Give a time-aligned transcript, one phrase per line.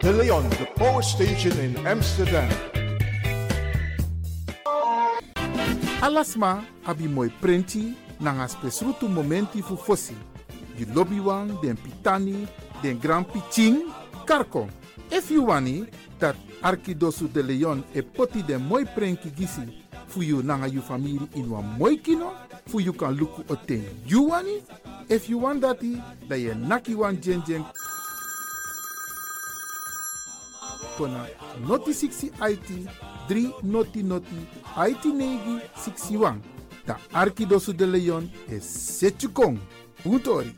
[0.00, 2.48] De Leon, de Power Station in Amsterdam.
[6.00, 10.16] Alasma abi moi prenti nanga spesrutu momenti fu fosi.
[10.74, 12.48] Di lobby wan, den pitani,
[12.80, 13.92] den grand piching,
[14.24, 14.68] karko.
[15.10, 15.86] If you wani,
[16.18, 21.20] dat Arkidosu de Leon e poti den moi prenki gisi fu you nanga you family
[21.34, 22.32] in wan moi kino,
[22.66, 24.62] fu you kan luku oten you wani.
[25.10, 27.20] If you want dati, da ye naki wan
[31.00, 31.26] kona
[31.68, 32.68] noti 60 IT
[33.28, 34.40] 3 noti noti
[34.88, 36.40] IT negi 61.
[36.86, 39.58] Da Arkidosu de Leon is Setchukong.
[40.02, 40.56] Puntori.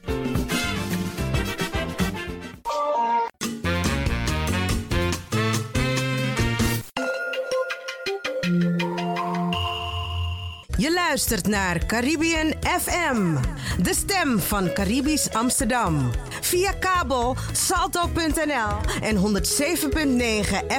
[10.77, 13.36] Je luistert naar Caribbean FM,
[13.83, 16.10] de stem van Caribisch Amsterdam.
[16.53, 19.22] Via kabel salto.nl en 107.9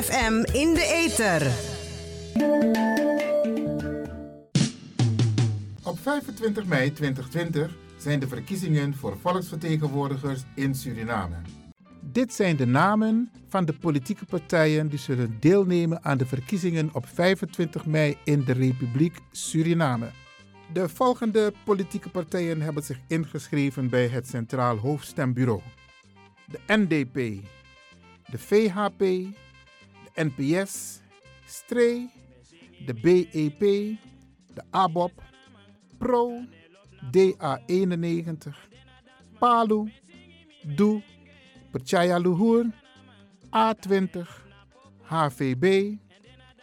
[0.03, 1.51] FM in de ether.
[5.83, 11.35] Op 25 mei 2020 zijn de verkiezingen voor volksvertegenwoordigers in Suriname.
[12.01, 17.05] Dit zijn de namen van de politieke partijen die zullen deelnemen aan de verkiezingen op
[17.13, 20.11] 25 mei in de Republiek Suriname.
[20.71, 25.61] De volgende politieke partijen hebben zich ingeschreven bij het Centraal Hoofdstembureau:
[26.45, 27.43] de NDP,
[28.31, 30.99] de VHP, de NPS,
[31.45, 32.09] STREE,
[32.85, 33.59] de BEP,
[34.53, 35.11] de ABOP,
[35.97, 36.45] PRO,
[37.11, 38.55] DA91,
[39.39, 39.91] PALU,
[40.75, 41.03] DOE,
[41.71, 42.65] Perchaya Luhur,
[43.49, 44.27] A20,
[45.01, 45.95] HVB,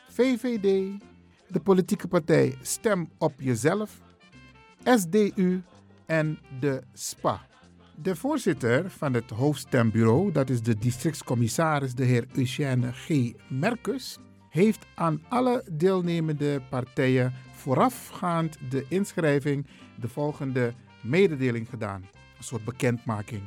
[0.08, 0.99] VVD,
[1.50, 4.00] de politieke partij Stem op Jezelf,
[4.85, 5.62] SDU
[6.06, 7.47] en de SPA.
[8.02, 13.32] De voorzitter van het hoofdstembureau, dat is de districtscommissaris de heer Eugène G.
[13.49, 14.19] Merkus,
[14.49, 19.67] heeft aan alle deelnemende partijen voorafgaand de inschrijving
[20.00, 22.00] de volgende mededeling gedaan.
[22.37, 23.43] Een soort bekendmaking.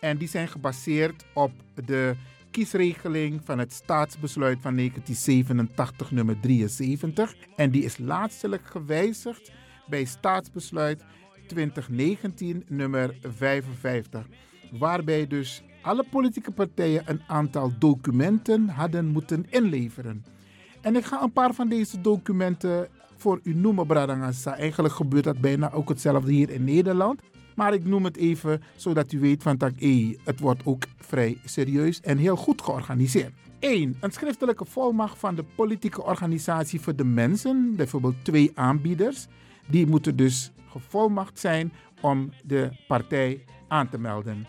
[0.00, 1.52] En die zijn gebaseerd op
[1.84, 2.14] de
[2.52, 7.34] kiesregeling van het staatsbesluit van 1987 nummer 73.
[7.56, 9.52] En die is laatstelijk gewijzigd
[9.86, 11.04] bij staatsbesluit
[11.46, 14.26] 2019 nummer 55.
[14.70, 20.24] Waarbij dus alle politieke partijen een aantal documenten hadden moeten inleveren.
[20.80, 24.56] En ik ga een paar van deze documenten voor u noemen, Bradangasa.
[24.56, 27.20] Eigenlijk gebeurt dat bijna ook hetzelfde hier in Nederland.
[27.54, 31.38] Maar ik noem het even zodat u weet van dat e, het wordt ook vrij
[31.44, 33.32] serieus en heel goed georganiseerd.
[33.58, 33.96] 1.
[34.00, 39.26] Een schriftelijke volmacht van de politieke organisatie voor de mensen, bijvoorbeeld twee aanbieders.
[39.66, 44.46] Die moeten dus gevolmacht zijn om de partij aan te melden.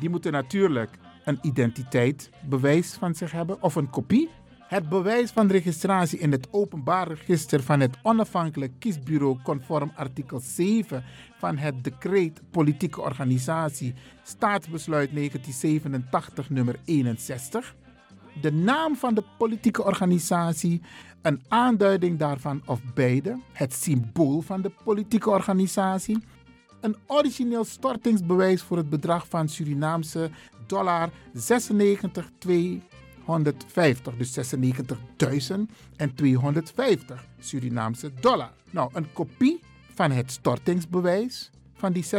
[0.00, 0.90] Die moeten natuurlijk
[1.24, 4.28] een identiteitsbewijs van zich hebben of een kopie.
[4.66, 11.04] Het bewijs van registratie in het openbaar register van het onafhankelijk kiesbureau conform artikel 7
[11.38, 17.74] van het decreet politieke organisatie staatsbesluit 1987 nummer 61.
[18.40, 20.82] De naam van de politieke organisatie,
[21.22, 26.18] een aanduiding daarvan of beide, het symbool van de politieke organisatie,
[26.80, 30.30] een origineel stortingsbewijs voor het bedrag van Surinaamse
[30.66, 31.10] dollar
[33.26, 34.38] 96,250, dus
[35.50, 35.56] 96.000
[35.96, 38.50] en 250 Surinaamse dollar.
[38.70, 39.60] Nou, een kopie
[39.94, 42.10] van het stortingsbewijs van die 96.250,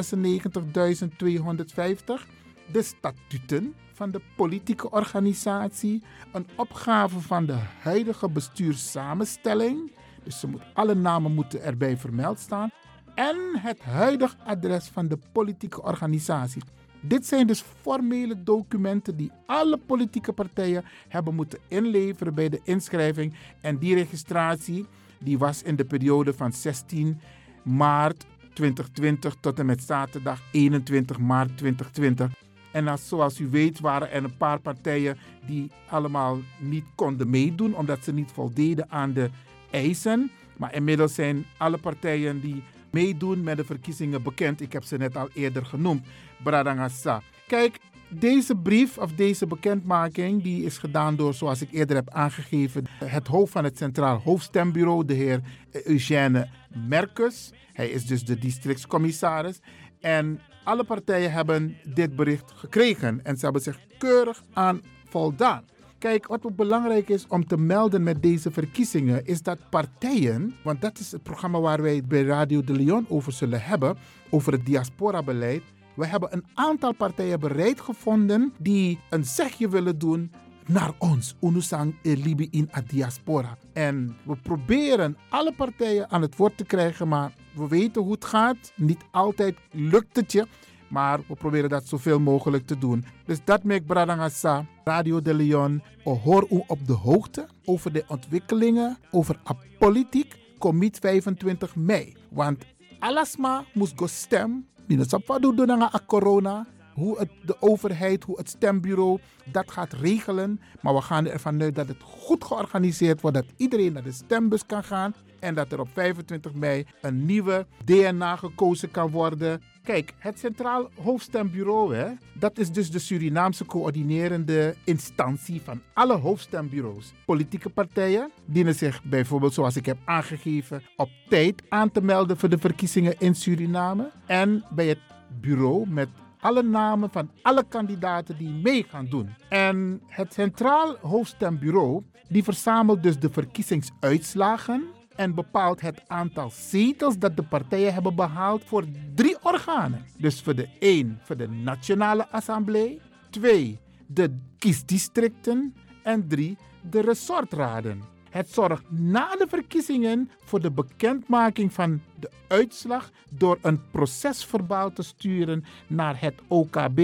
[2.72, 9.92] de statuten van de politieke organisatie, een opgave van de huidige bestuurssamenstelling,
[10.24, 12.70] dus ze moet, alle namen moeten erbij vermeld staan,
[13.16, 16.62] en het huidige adres van de politieke organisatie.
[17.02, 23.34] Dit zijn dus formele documenten die alle politieke partijen hebben moeten inleveren bij de inschrijving.
[23.62, 24.86] En die registratie
[25.20, 27.20] die was in de periode van 16
[27.64, 32.32] maart 2020 tot en met zaterdag 21 maart 2020.
[32.72, 37.76] En als, zoals u weet waren er een paar partijen die allemaal niet konden meedoen
[37.76, 39.30] omdat ze niet voldeden aan de
[39.72, 40.32] eisen.
[40.58, 44.62] Maar inmiddels zijn alle partijen die meedoen met de verkiezingen bekend.
[44.62, 46.06] Ik heb ze net al eerder genoemd.
[46.44, 47.22] Bradangasa.
[47.48, 47.80] Kijk,
[48.10, 53.28] deze brief of deze bekendmaking die is gedaan door, zoals ik eerder heb aangegeven, het
[53.28, 55.42] hoofd van het Centraal Hoofdstembureau, de heer
[55.84, 56.50] Eugène
[56.88, 57.52] Merkus.
[57.74, 59.60] Hij is dus de districtscommissaris.
[60.00, 65.64] En alle partijen hebben dit bericht gekregen en ze hebben zich keurig aan voldaan.
[66.00, 71.00] Kijk, wat belangrijk is om te melden met deze verkiezingen, is dat partijen, want dat
[71.00, 73.98] is het programma waar wij bij Radio de Leon over zullen hebben,
[74.30, 75.64] over het diaspora-beleid.
[75.96, 80.32] We hebben een aantal partijen bereid gevonden die een zegje willen doen
[80.68, 83.58] naar ons, Unusang Libi in a diaspora.
[83.74, 88.26] En we proberen alle partijen aan het woord te krijgen, maar we weten hoe het
[88.26, 88.74] gaat.
[88.76, 90.48] Niet altijd lukt het je.
[90.90, 93.06] Maar we proberen dat zoveel mogelijk te doen.
[93.26, 98.98] Dus dat maakt Bradangasa, Radio de Leon, hoor u op de hoogte over de ontwikkelingen
[99.12, 99.40] over
[99.80, 100.36] politiek.
[100.60, 102.16] Commit 25 mei.
[102.30, 102.66] Want
[103.00, 104.68] alasma moest go stem.
[104.88, 106.66] Minusap doen doen a corona
[106.98, 109.20] hoe het, de overheid, hoe het stembureau
[109.52, 110.62] dat gaat regelen.
[110.82, 114.66] Maar we gaan ervan uit dat het goed georganiseerd wordt, dat iedereen naar de stembus
[114.66, 115.14] kan gaan.
[115.40, 119.62] En dat er op 25 mei een nieuwe DNA gekozen kan worden.
[119.88, 127.14] Kijk, het Centraal Hoofdstembureau, hè, dat is dus de Surinaamse coördinerende instantie van alle hoofdstembureaus.
[127.26, 132.50] Politieke partijen dienen zich bijvoorbeeld, zoals ik heb aangegeven, op tijd aan te melden voor
[132.50, 134.12] de verkiezingen in Suriname.
[134.26, 135.00] En bij het
[135.42, 139.30] bureau met alle namen van alle kandidaten die mee gaan doen.
[139.50, 144.84] En het Centraal Hoofdstembureau die verzamelt dus de verkiezingsuitslagen
[145.18, 150.06] en bepaalt het aantal zetels dat de partijen hebben behaald voor drie organen.
[150.18, 156.58] Dus voor de 1 voor de Nationale Assemblée, 2 de kiesdistricten en 3
[156.90, 158.02] de resortraden.
[158.30, 165.04] Het zorgt na de verkiezingen voor de bekendmaking van de uitslag door een procesverbaal te
[165.04, 167.00] sturen naar het OKB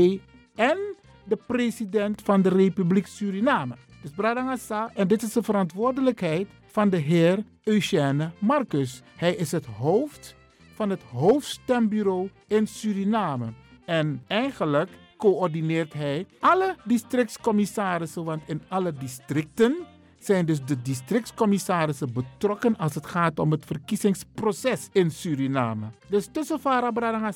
[0.56, 0.78] en
[1.24, 3.76] de president van de Republiek Suriname.
[4.02, 9.02] Dus Bradangasa, en dit is de verantwoordelijkheid van de heer Eugène Marcus.
[9.16, 10.36] Hij is het hoofd
[10.76, 13.54] van het hoofdstembureau in Suriname.
[13.86, 19.76] En eigenlijk coördineert hij alle districtscommissarissen, want in alle districten
[20.20, 25.86] zijn dus de districtscommissarissen betrokken als het gaat om het verkiezingsproces in Suriname.
[26.10, 27.32] Dus tussen Farah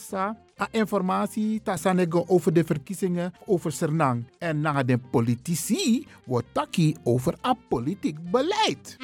[0.57, 4.25] Bradangasa, informatie tasanego over de verkiezingen over Sernang.
[4.39, 8.97] En na de politici wordt taki over a politiek beleid.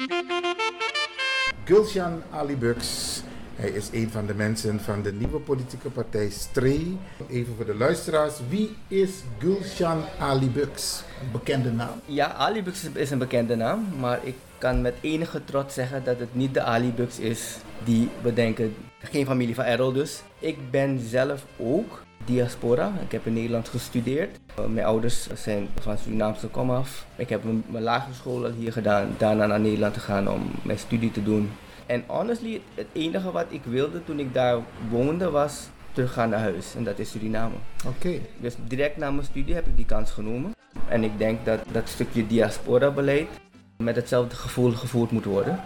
[1.64, 3.22] Gulshan Ali Bux.
[3.54, 6.98] Hij is een van de mensen van de nieuwe politieke partij Stree.
[7.28, 11.02] Even voor de luisteraars, wie is Gulshan Ali Bux?
[11.22, 12.00] Een bekende naam.
[12.04, 16.34] Ja, Alibux is een bekende naam, maar ik kan met enige trots zeggen dat het
[16.34, 18.74] niet de Alibux is die we denken.
[19.10, 20.22] Geen familie van Errol dus.
[20.38, 22.92] Ik ben zelf ook diaspora.
[23.02, 24.38] Ik heb in Nederland gestudeerd.
[24.58, 27.06] Uh, Mijn ouders zijn van Surinaamse komaf.
[27.16, 31.10] Ik heb mijn, lagere school hier gedaan, daarna naar Nederland te gaan om mijn studie
[31.10, 31.50] te doen.
[31.86, 34.58] En honestly, het enige wat ik wilde toen ik daar
[34.90, 36.74] woonde was teruggaan naar huis.
[36.74, 37.54] En dat is Suriname.
[37.86, 38.18] Oké.
[38.40, 40.52] Dus direct na mijn studie heb ik die kans genomen.
[40.88, 43.28] En ik denk dat dat stukje diaspora-beleid
[43.76, 45.60] met hetzelfde gevoel gevoerd moet worden.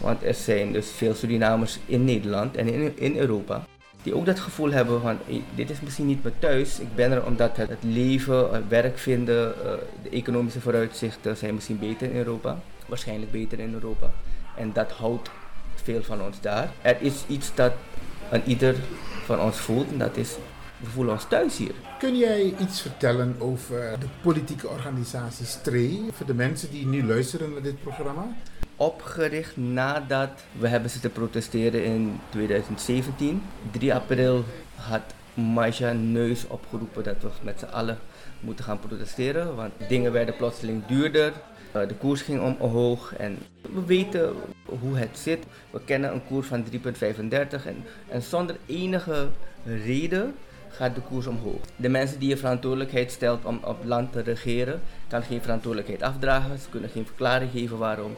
[0.00, 3.66] Want er zijn dus veel Surinamers in Nederland en in, in Europa
[4.02, 6.80] die ook dat gevoel hebben van "Hey, dit is misschien niet meer thuis.
[6.80, 11.78] Ik ben er omdat het, leven, het werk vinden, eh, de economische vooruitzichten zijn misschien
[11.78, 12.58] beter in Europa.
[12.86, 14.10] Waarschijnlijk beter in Europa.
[14.56, 15.30] En dat houdt
[15.74, 16.70] veel van ons daar.
[16.82, 17.72] Er is iets dat
[18.30, 18.74] een ieder
[19.24, 20.36] van ons voelt en dat is
[20.78, 21.74] we voelen ons thuis hier.
[21.98, 26.04] Kun jij iets vertellen over de politieke organisatie Stree?
[26.12, 28.26] Voor de mensen die nu luisteren naar dit programma.
[28.82, 33.42] Opgericht nadat we hebben zitten protesteren in 2017.
[33.70, 34.44] 3 april
[34.74, 35.00] had
[35.34, 37.98] Maja Neus opgeroepen dat we met z'n allen
[38.40, 39.56] moeten gaan protesteren.
[39.56, 41.32] Want dingen werden plotseling duurder.
[41.72, 44.32] Eh, De koers ging om- omhoog en we weten
[44.80, 45.44] hoe het zit.
[45.70, 49.28] We kennen een koers van 3,35 en, en zonder enige
[49.64, 50.34] reden
[50.70, 51.60] gaat de koers omhoog.
[51.76, 56.58] De mensen die je verantwoordelijkheid stelt om op land te regeren, kan geen verantwoordelijkheid afdragen.
[56.58, 58.14] Ze kunnen geen verklaring geven waarom.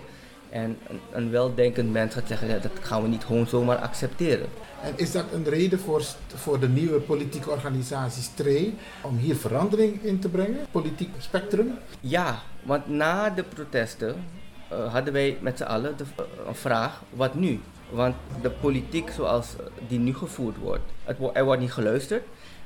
[0.51, 4.47] En een, een weldenkend mens gaat zeggen, ja, dat gaan we niet gewoon zomaar accepteren.
[4.83, 10.03] En is dat een reden voor, voor de nieuwe politieke organisatie Stree om hier verandering
[10.03, 10.67] in te brengen?
[10.71, 11.79] Politiek spectrum?
[12.01, 14.25] Ja, want na de protesten
[14.69, 17.61] eh, hadden wij met z'n allen de, eh, een vraag, wat nu?
[17.91, 19.47] Want de politiek zoals
[19.89, 22.23] die nu gevoerd wordt, het, er wordt niet geluisterd.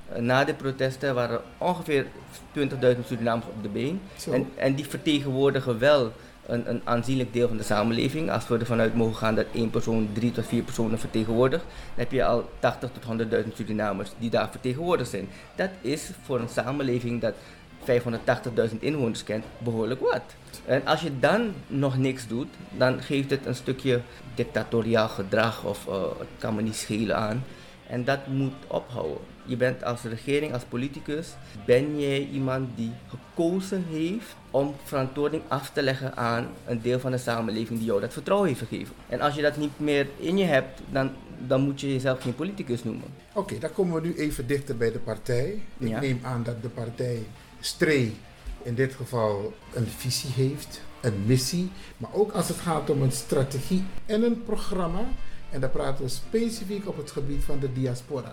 [0.08, 2.06] Eh, na de protesten waren er ongeveer
[2.52, 4.00] 20.000 Surinamers op de been.
[4.16, 4.32] Zo.
[4.32, 6.12] En, en die vertegenwoordigen wel
[6.46, 8.30] een, een aanzienlijk deel van de samenleving.
[8.30, 12.04] Als we ervan uit mogen gaan dat één persoon drie tot vier personen vertegenwoordigt, dan
[12.04, 15.28] heb je al 80 tot 100.000 Surinamers die daar vertegenwoordigd zijn.
[15.54, 17.34] Dat is voor een samenleving dat
[18.70, 20.22] 580.000 inwoners kent behoorlijk wat.
[20.64, 24.00] En als je dan nog niks doet, dan geeft het een stukje
[24.34, 27.44] dictatoriaal gedrag of eh, het kan me niet schelen aan.
[27.86, 29.33] En dat moet ophouden.
[29.46, 31.28] Je bent als regering, als politicus,
[31.66, 37.10] ben jij iemand die gekozen heeft om verantwoording af te leggen aan een deel van
[37.10, 38.94] de samenleving die jou dat vertrouwen heeft gegeven.
[39.08, 41.10] En als je dat niet meer in je hebt, dan,
[41.46, 43.08] dan moet je jezelf geen politicus noemen.
[43.32, 45.62] Oké, dan komen we nu even dichter bij de partij.
[45.78, 46.00] Ik Ja.
[46.00, 47.22] neem aan dat de partij
[47.60, 48.16] Stree
[48.62, 53.12] in dit geval een visie heeft, een missie, maar ook als het gaat om een
[53.12, 55.00] strategie en een programma.
[55.50, 58.32] En daar praten we specifiek op het gebied van de diaspora.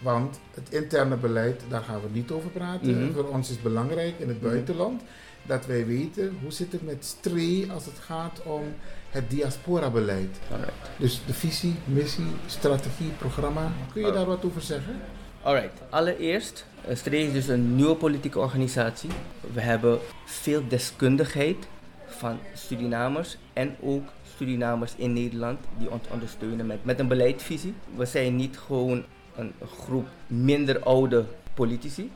[0.00, 3.02] Want het interne beleid, daar gaan we niet over praten.
[3.04, 3.12] Mhm.
[3.12, 4.50] Voor ons is belangrijk in het Mhm.
[4.50, 5.02] buitenland
[5.42, 8.62] dat wij weten hoe zit het met Stree als het gaat om
[9.10, 10.38] het diaspora-beleid.
[10.52, 10.72] Alright.
[10.98, 13.72] Dus de visie, missie, strategie, programma.
[13.92, 14.96] Kun je daar wat over zeggen?
[15.42, 19.10] Alright, allereerst, uh, Stree is dus een nieuwe politieke organisatie.
[19.52, 21.56] We hebben veel deskundigheid
[22.06, 27.74] van Surinamers en ook Surinamers in Nederland die ons ondersteunen met, met een beleidsvisie.
[27.96, 29.04] We zijn niet gewoon
[29.40, 32.10] een groep minder oude politici.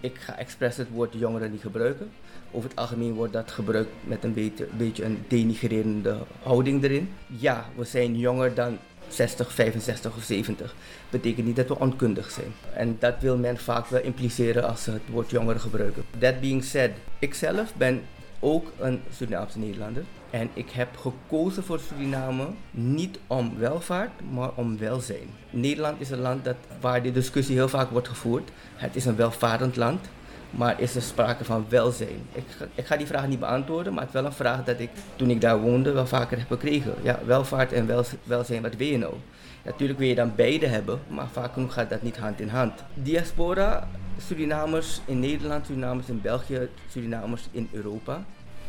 [0.00, 2.10] Ik ga expres het woord jongeren niet gebruiken.
[2.50, 7.08] Over het algemeen wordt dat gebruikt met een beetje, beetje een denigrerende houding erin.
[7.26, 8.78] Ja, we zijn jonger dan
[9.08, 10.74] 60, 65 of 70.
[11.10, 12.52] Betekent niet dat we onkundig zijn.
[12.74, 16.04] En dat wil men vaak wel impliceren als ze het woord jongeren gebruiken.
[16.18, 18.02] That being said, ikzelf ben
[18.40, 20.02] ook een Surinaamse Nederlander.
[20.34, 25.28] En ik heb gekozen voor Suriname niet om welvaart, maar om welzijn.
[25.50, 28.50] Nederland is een land dat, waar die discussie heel vaak wordt gevoerd.
[28.74, 30.06] Het is een welvarend land.
[30.50, 32.28] maar is er sprake van welzijn?
[32.74, 35.30] Ik ga, die vraag niet beantwoorden, maar het is wel een vraag dat ik toen
[35.30, 36.94] ik daar woonde wel vaker heb gekregen.
[37.02, 39.14] Ja, welvaart en wel, welzijn, wat wil je nou?
[39.62, 42.84] Natuurlijk wil je dan beide hebben, maar vaak genoeg gaat dat niet hand in hand.
[42.94, 43.88] Diaspora,
[44.26, 48.24] Surinamers in Nederland, Surinamers in België, Surinamers in Europa.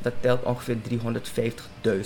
[0.05, 0.77] Dat telt ongeveer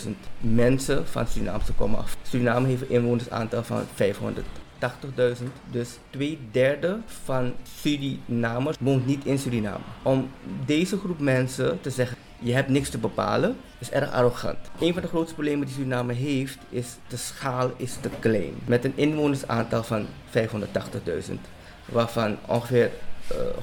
[0.06, 2.18] 350.000 mensen van Surinaamse komaf.
[2.22, 5.44] Suriname heeft een inwonersaantal van 580.000.
[5.72, 9.84] Dus twee derde van Surinamers woont niet in Suriname.
[10.04, 10.30] Om
[10.66, 14.58] deze groep mensen te zeggen, je hebt niks te bepalen, is erg arrogant.
[14.80, 18.54] Een van de grootste problemen die Suriname heeft, is de schaal is te klein.
[18.66, 21.34] Met een inwonersaantal van 580.000,
[21.86, 22.92] waarvan ongeveer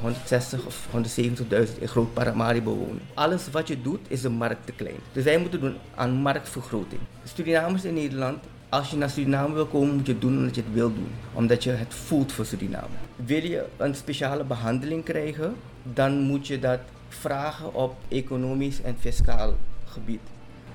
[0.01, 3.01] 160 of 170.000 in Groot Paramaribo wonen.
[3.15, 4.97] Alles wat je doet, is de markt te klein.
[5.13, 7.01] Dus wij moeten doen aan marktvergroting.
[7.25, 10.63] Surinamers in Nederland als je naar Suriname wil komen, moet je het doen omdat je
[10.63, 11.11] het wil doen.
[11.33, 12.95] Omdat je het voelt voor Suriname.
[13.17, 19.55] Wil je een speciale behandeling krijgen, dan moet je dat vragen op economisch en fiscaal
[19.85, 20.21] gebied.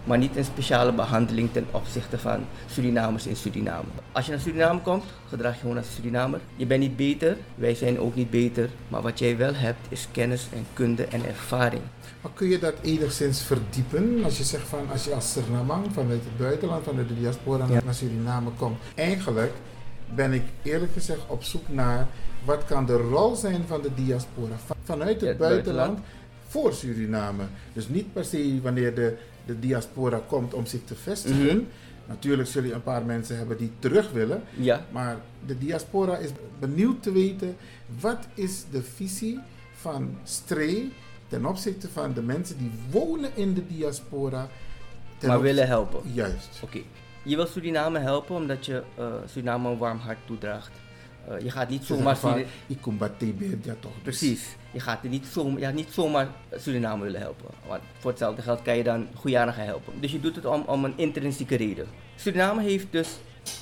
[0.04, 2.40] Maar niet een speciale behandeling ten opzichte van
[2.72, 3.84] Surinamers in Suriname.
[4.12, 6.40] Als je naar Suriname komt, gedraag je gewoon als Surinamer.
[6.56, 8.70] Je bent niet beter, wij zijn ook niet beter.
[8.88, 11.82] Maar wat jij wel hebt, is kennis en kunde en ervaring.
[12.22, 14.24] Maar kun je dat enigszins verdiepen?
[14.24, 17.82] Als je zegt van als je als Surinamang vanuit het buitenland, vanuit de diaspora Ja.
[17.86, 18.80] naar Suriname komt.
[18.96, 19.52] Eigenlijk
[20.16, 22.08] ben ik eerlijk gezegd op zoek naar
[22.46, 26.00] wat kan de rol zijn van de diaspora van- vanuit het Ja, het buitenland, buitenland.
[26.48, 27.44] voor Suriname.
[27.74, 31.46] Dus niet per se wanneer de, de diaspora komt om zich te vestigen.
[31.46, 31.60] Mhm.
[32.06, 34.44] Natuurlijk zul je een paar mensen hebben die terug willen.
[34.58, 36.30] Ja, Maar de diaspora is
[36.60, 37.56] benieuwd te weten
[38.00, 39.40] wat is de visie
[39.74, 40.92] van Stree
[41.28, 44.48] ten opzichte van de mensen die wonen in de diaspora.
[45.28, 46.02] maar willen helpen.
[46.14, 46.60] Juist.
[46.64, 46.80] Oké.
[47.24, 50.72] Je wil Suriname helpen omdat je eh, Suriname een warm hart toedraagt.
[51.28, 53.92] Eh, je gaat niet zomaar Suri- Ik kom bij TB, ja toch.
[53.94, 54.56] dus- Precies.
[54.72, 57.46] Je gaat er niet, zomaar, ja, niet zomaar Suriname willen helpen.
[57.68, 59.94] Want voor hetzelfde geld kan je dan Guyana gaan helpen.
[60.00, 61.88] Dus je doet het om, om een intrinsieke reden.
[62.16, 63.10] Suriname heeft dus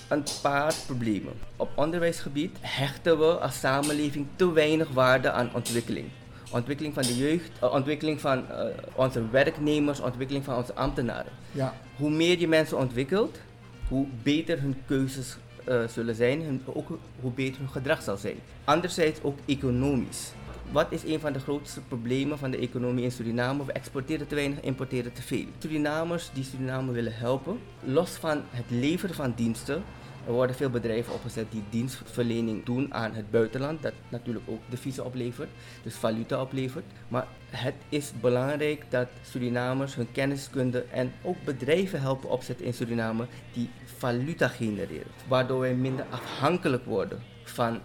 [0.07, 1.33] een paar problemen.
[1.55, 6.07] Op onderwijsgebied hechten we als samenleving te weinig waarde aan ontwikkeling.
[6.51, 11.31] Ontwikkeling van de jeugd, eh, ontwikkeling van eh, onze werknemers, ontwikkeling van onze ambtenaren.
[11.51, 13.39] Ja, Hoe meer je mensen ontwikkelt,
[13.87, 16.87] hoe beter hun keuzes eh, zullen zijn, hun, ook
[17.19, 18.35] hoe beter hun gedrag zal zijn.
[18.63, 20.31] Anderzijds ook economisch.
[20.71, 23.65] Wat is een van de grootste problemen van de economie in Suriname?
[23.65, 25.45] We exporteren te weinig, importeren te veel.
[25.57, 29.83] Surinamers die Suriname willen helpen, los van het leveren van diensten,
[30.25, 35.05] er worden veel bedrijven opgezet die dienstverlening doen aan het buitenland, dat natuurlijk ook deviezen
[35.05, 35.49] oplevert,
[35.83, 36.85] dus valuta oplevert.
[37.07, 43.25] Maar het is belangrijk dat Surinamers hun kenniskunde en ook bedrijven helpen opzetten in Suriname
[43.53, 47.79] die valuta genereren, waardoor wij minder afhankelijk worden van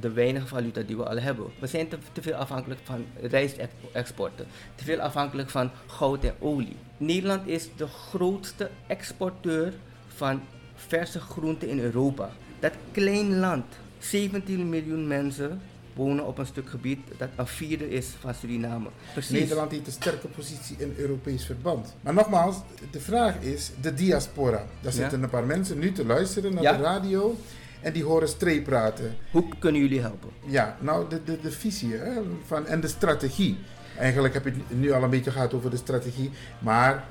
[0.00, 1.46] de weinige valuta die we al hebben.
[1.60, 6.76] We zijn te, te veel afhankelijk van rijstexporten, te veel afhankelijk van goud en olie.
[6.96, 9.72] Nederland is de grootste exporteur
[10.08, 10.40] van
[10.74, 12.30] verse groenten in Europa.
[12.60, 13.64] Dat klein land,
[13.98, 15.60] 17 miljoen mensen
[15.94, 18.88] wonen op een stuk gebied dat een vierde is van Suriname.
[19.12, 19.30] Precies.
[19.40, 21.94] Nederland heeft een sterke positie in Europees verband.
[22.00, 22.56] Maar nogmaals,
[22.90, 24.56] de vraag is de diaspora.
[24.56, 24.90] Daar Ja.
[24.90, 26.76] zitten een paar mensen nu te luisteren naar Ja.
[26.76, 27.36] de radio
[27.80, 29.16] en die horen Stree praten.
[29.30, 30.28] Hoe kunnen jullie helpen?
[30.46, 32.12] Ja, nou de, de, de visie hè,
[32.46, 33.58] van, en de strategie.
[33.98, 36.30] Eigenlijk heb je het nu al een beetje gehad over de strategie.
[36.58, 37.04] Maar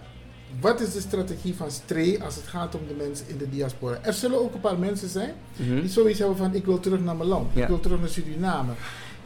[0.60, 4.00] wat is de strategie van Stree als het gaat om de mensen in de diaspora?
[4.02, 7.16] Er zullen ook een paar mensen zijn die zoiets hebben van ik wil terug naar
[7.16, 7.48] mijn land.
[7.54, 7.62] Ja.
[7.62, 8.74] Ik wil terug naar Suriname.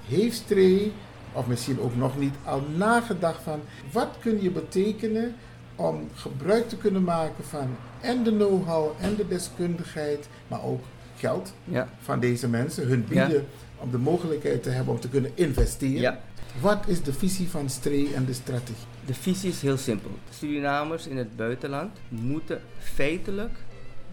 [0.08, 0.92] Heeft Stree,
[1.34, 5.36] of misschien ook nog niet, al nagedacht van wat kun je betekenen
[5.76, 10.82] om gebruik te kunnen maken van en de know-how en de deskundigheid, maar ook
[11.20, 11.88] geld Ja.
[12.02, 13.26] van deze mensen, hun Ja.
[13.26, 13.46] bieden
[13.78, 16.02] om de mogelijkheid te hebben om te kunnen investeren.
[16.02, 16.20] Ja.
[16.62, 18.76] Wat is de visie van Stree en de strategie?
[19.06, 20.12] De visie is heel simpel.
[20.30, 23.52] Surinamers in het buitenland moeten feitelijk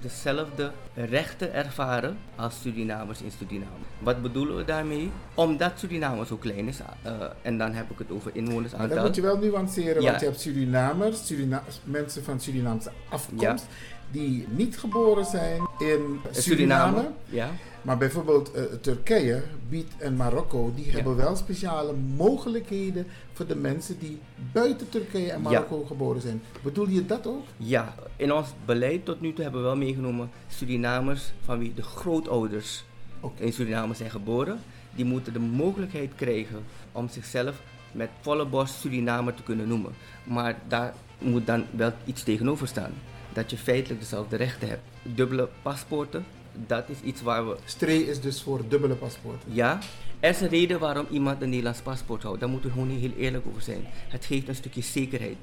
[0.01, 3.85] dezelfde rechten ervaren als Surinamers in Suriname.
[3.99, 5.11] Wat bedoelen we daarmee?
[5.35, 9.05] Omdat Suriname zo klein is, eh, en dan heb ik het over Maar dat inwonersaantal.
[9.05, 10.09] moet je wel nuanceren, Ja.
[10.09, 13.57] want je hebt Surinamers, Surina mensen van Surinaamse afkomst, Ja.
[14.11, 16.41] Die niet geboren zijn in Suriname.
[16.41, 17.09] Suriname.
[17.29, 17.51] Ja.
[17.83, 23.99] Maar bijvoorbeeld eh, Turkije biedt en Marokko, die hebben wel speciale mogelijkheden voor de mensen
[23.99, 24.21] die
[24.53, 25.49] buiten Turkije en Ja.
[25.51, 26.43] Marokko geboren zijn.
[26.63, 27.45] Bedoel je dat ook?
[27.57, 31.83] Ja, in ons beleid tot nu toe hebben we wel meegenomen Surinamers van wie de
[31.83, 32.85] grootouders
[33.37, 34.59] in Suriname zijn geboren.
[34.95, 37.61] Die moeten de mogelijkheid krijgen om zichzelf
[37.93, 39.93] met volle borst Surinamer te kunnen noemen.
[40.25, 42.93] Maar daar moet dan wel iets tegenover staan.
[43.37, 44.83] Dat je feitelijk dezelfde rechten hebt.
[45.03, 46.25] Dubbele paspoorten
[46.67, 49.53] dat is iets waar we Stree is dus voor dubbele paspoorten.
[49.53, 49.79] Ja,
[50.21, 52.41] er is een reden waarom iemand een Nederlands paspoort houdt.
[52.41, 53.85] Daar moeten we gewoon heel eerlijk over zijn.
[54.09, 55.37] Het geeft een stukje zekerheid.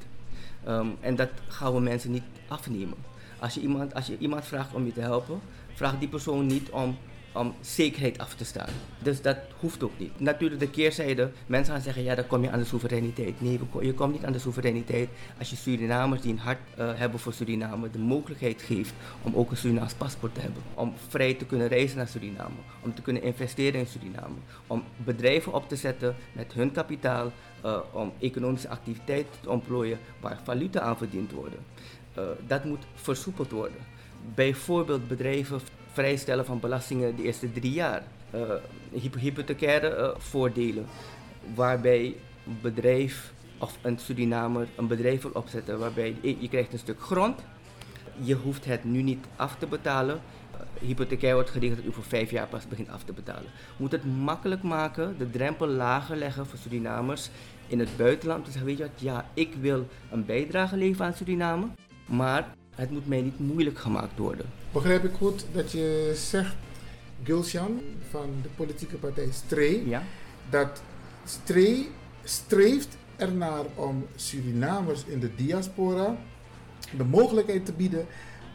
[0.64, 2.98] Ehm, en dat gaan we mensen niet afnemen.
[3.40, 5.40] Als je, iemand, als je iemand vraagt om je te helpen,
[5.74, 6.98] vraag die persoon niet om,
[7.34, 8.70] om zekerheid af te staan.
[9.00, 10.20] Dus dat hoeft ook niet.
[10.20, 13.42] Natuurlijk de keerzijde, mensen gaan zeggen, ja dan kom je aan de soevereiniteit.
[13.42, 17.20] Nee, je komt niet aan de soevereiniteit als je Surinamers die een hart eh, hebben
[17.20, 20.62] voor Suriname de mogelijkheid geeft om ook een Surinaams paspoort te hebben.
[20.74, 22.56] Om vrij te kunnen reizen naar Suriname.
[22.82, 24.36] Om te kunnen investeren in Suriname.
[24.68, 27.32] Om bedrijven op te zetten met hun kapitaal.
[27.64, 31.60] eh, om economische activiteiten te ontplooien waar valuta aan verdiend worden.
[32.14, 33.78] Eh, dat moet versoepeld worden.
[34.36, 35.62] Bijvoorbeeld bedrijven
[35.94, 38.04] vrijstellen van belastingen de eerste drie jaar.
[38.32, 38.42] Eh,
[38.92, 40.86] hypo- hypothecaire eh, voordelen,
[41.56, 42.16] waarbij
[42.48, 47.40] een bedrijf of een Surinamer een bedrijf wil opzetten, waarbij je, krijgt een stuk grond,
[48.18, 50.22] je hoeft het nu niet af te betalen.
[50.54, 53.50] Uh, hypothecair wordt geregeld dat u voor vijf jaar pas begint af te betalen.
[53.78, 57.30] Moet het makkelijk maken, de drempel lager leggen voor Surinamers
[57.68, 58.46] in het buitenland.
[58.46, 61.68] Te zeggen, weet je wat, ja, ik wil een bijdrage leveren aan Suriname,
[62.06, 64.46] maar het moet mij niet moeilijk gemaakt worden.
[64.72, 66.56] Begrijp ik goed dat je zegt,
[67.24, 70.04] Gulsjan van de politieke partij Stree, Ja?
[70.50, 70.82] dat
[71.26, 71.90] Stree
[72.24, 76.16] streeft ernaar om Surinamers in de diaspora
[76.98, 78.06] de mogelijkheid te bieden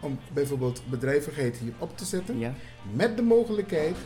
[0.01, 2.39] om bijvoorbeeld bedrijvigheid hier op te zetten.
[2.39, 2.53] Ja?
[2.93, 3.97] Met de mogelijkheid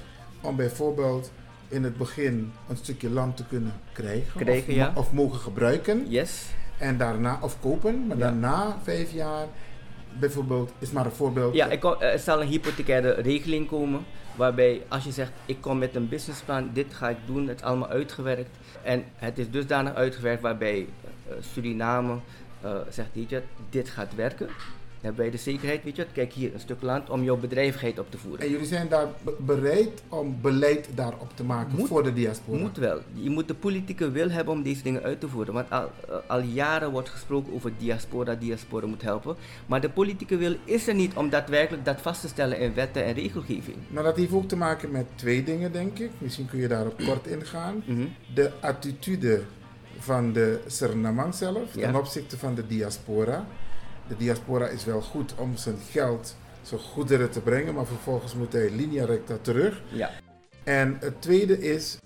[0.41, 1.31] om bijvoorbeeld
[1.69, 4.41] in het begin een stukje land te kunnen krijgen.
[4.41, 4.93] Krijgen, of, ja.
[4.95, 6.07] of mogen gebruiken.
[6.09, 6.45] Yes?
[6.79, 8.23] En daarna, of kopen, maar Ja.
[8.23, 9.47] daarna vijf jaar,
[10.21, 11.55] bijvoorbeeld, is maar een voorbeeld.
[11.55, 14.05] Ja, ik er zal een hypothecaire regeling komen.
[14.37, 17.65] Waarbij als je zegt, ik kom met een businessplan, dit ga ik doen, het is
[17.65, 18.57] allemaal uitgewerkt.
[18.83, 20.87] En het is dusdanig uitgewerkt waarbij
[21.29, 22.19] eh, Suriname
[22.61, 23.09] eh, zegt,
[23.71, 24.49] dit gaat werken.
[25.03, 27.99] Hebben wij de zekerheid, weet je, wat, kijk hier, een stuk land om jouw bedrijvigheid
[27.99, 28.41] op te voeren.
[28.41, 32.59] En jullie zijn daar be- bereid om beleid daarop te maken Moet- voor de diaspora?
[32.61, 33.01] Moet wel.
[33.15, 35.55] Je moet de politieke wil hebben om deze dingen uit te voeren.
[35.55, 39.37] Want al, eh, al jaren wordt gesproken over diaspora, diaspora moet helpen.
[39.67, 43.05] Maar de politieke wil is er niet om daadwerkelijk dat vast te stellen in wetten
[43.05, 43.77] en regelgeving.
[43.89, 46.11] Nou, dat heeft ook te maken met twee dingen, denk ik.
[46.19, 47.83] Misschien kun je daarop kort ingaan.
[47.87, 48.07] Mhm.
[48.35, 49.43] De attitude
[49.99, 51.81] van de Surinamang zelf Ja.
[51.91, 53.47] ten opzichte van de diaspora.
[54.13, 58.53] De diaspora is wel goed om zijn geld, zijn goederen te brengen, maar vervolgens moet
[58.53, 59.83] hij linea recta terug.
[59.89, 60.11] Ja.
[60.65, 61.99] En het tweede is,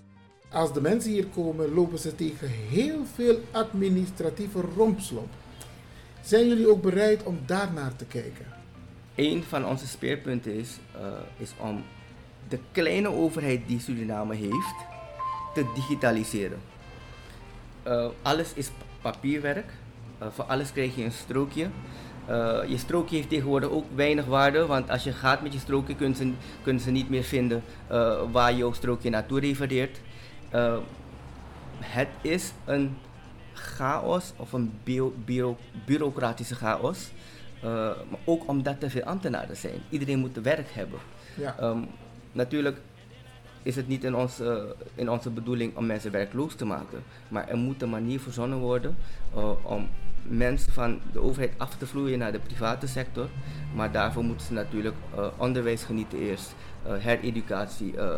[0.51, 5.29] als de mensen hier komen, lopen ze tegen heel veel administratieve rompslomp.
[6.21, 8.45] Zijn jullie ook bereid om daarnaar te kijken?
[9.15, 11.01] Een van onze speerpunten is, eh,
[11.37, 11.83] is om
[12.49, 14.75] de kleine overheid die Suriname heeft
[15.53, 16.59] te digitaliseren.
[17.83, 19.71] Eh, alles is pa- papierwerk.
[20.17, 21.69] Eh, voor alles krijg je een strookje.
[22.25, 25.95] Eh, je strookje heeft tegenwoordig ook weinig waarde, want als je gaat met je strookje
[25.95, 29.99] kunnen ze, kunnen ze niet meer vinden eh, waar jouw strookje naartoe refereert.
[31.79, 32.97] Het is een
[33.53, 37.11] chaos of een bio- bureaucratische chaos.
[37.61, 39.81] Maar ook omdat er veel ambtenaren zijn.
[39.89, 40.99] Iedereen moet werk hebben.
[41.35, 41.55] Ja.
[41.59, 41.79] Ehm,
[42.31, 42.77] natuurlijk
[43.63, 47.03] is het niet in onze, in onze bedoeling om mensen werkloos te maken.
[47.27, 48.97] Maar er moet een manier verzonnen worden
[49.63, 49.89] om
[50.27, 53.27] mensen van de overheid af te vloeien naar de private sector.
[53.75, 57.97] Maar daarvoor moeten ze natuurlijk eh, onderwijs genieten eerst, eh, hereducatie.
[57.97, 58.15] eh,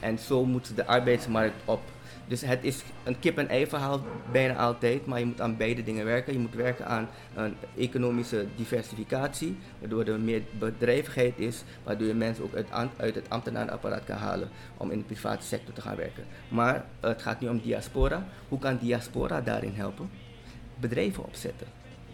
[0.00, 1.80] en zo moeten ze de arbeidsmarkt op.
[2.26, 4.00] Dus het is een kip-en-ei verhaal
[4.32, 6.32] bijna altijd, maar je moet aan beide dingen werken.
[6.32, 12.44] Je moet werken aan een economische diversificatie, waardoor er meer bedrijvigheid is, waardoor je mensen
[12.44, 12.54] ook
[12.96, 16.24] uit, het ambtenarenapparaat kan halen om in de private sector te gaan werken.
[16.48, 18.24] Maar het gaat nu om diaspora.
[18.48, 20.10] Hoe kan diaspora daarin helpen?
[20.80, 21.66] Bedrijven opzetten,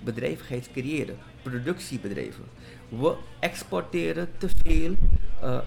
[0.04, 2.44] bedrijvigheid creëren, productiebedrijven.
[2.88, 4.94] We exporteren te veel,
[5.40, 5.58] eh,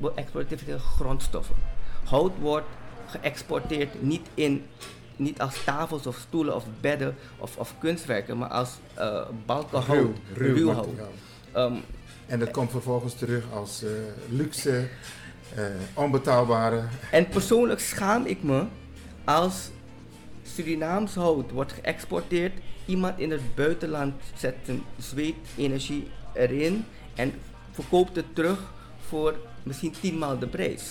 [0.00, 1.54] we exporteren te veel grondstoffen.
[2.04, 2.66] Hout wordt
[3.06, 4.66] geëxporteerd niet, in,
[5.16, 10.16] niet als tafels of stoelen of bedden of, of kunstwerken, maar als eh balken hout,
[10.34, 10.88] Ruw, ruw hout.
[11.52, 11.74] Ehm,
[12.26, 13.90] En dat komt vervolgens terug als eh,
[14.28, 14.88] luxe,
[15.54, 16.82] eh, onbetaalbare.
[17.10, 18.64] En persoonlijk schaam ik me
[19.24, 19.70] als
[20.54, 22.52] Surinaams hout wordt geëxporteerd.
[22.86, 26.84] Iemand in het buitenland zet zijn zweet, energie erin
[27.14, 27.32] en
[27.72, 28.72] verkoopt het terug
[29.08, 30.82] voor misschien tienmaal de prijs.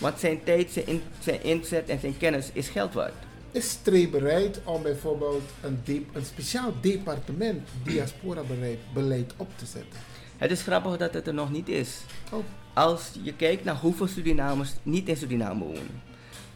[0.00, 3.14] Want zijn tijd, zijn, in- zijn inzet en zijn kennis is geld waard.
[3.50, 10.00] Is Stree bereid om bijvoorbeeld een, de- een speciaal departement diaspora-beleid beleid op te zetten?
[10.36, 11.98] Het is grappig dat het er nog niet is.
[12.32, 16.02] Oh, Als je kijkt naar hoeveel Surinamers niet in Suriname wonen.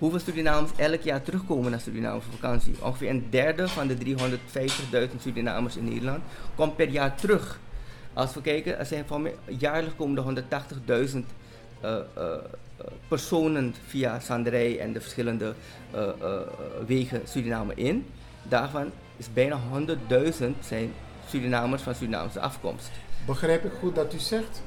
[0.00, 2.74] Hoeveel Surinamers elk jaar terugkomen naar Suriname vakantie.
[2.82, 6.22] Ongeveer een derde van de 350.000 Surinamers in Nederland
[6.54, 7.58] komt per jaar terug.
[8.12, 10.44] Als we kijken, er zijn van jaarlijks komen er
[11.12, 11.18] 180.000
[11.80, 12.34] eh, eh, eh,
[13.08, 15.54] personen via Sanderij en de verschillende
[16.86, 18.06] wegen Suriname in.
[18.42, 20.92] Daarvan is bijna 100.000 zijn
[21.28, 22.90] Surinamers van Surinaamse afkomst.
[23.26, 24.62] Begrijp ik goed dat u zegt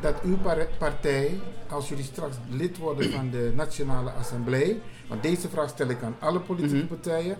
[0.00, 5.48] dat uw par- partij, als jullie straks lid worden van de Nationale Assemblée, want deze
[5.48, 6.86] vraag stel ik aan alle politieke Mhm.
[6.86, 7.36] partijen,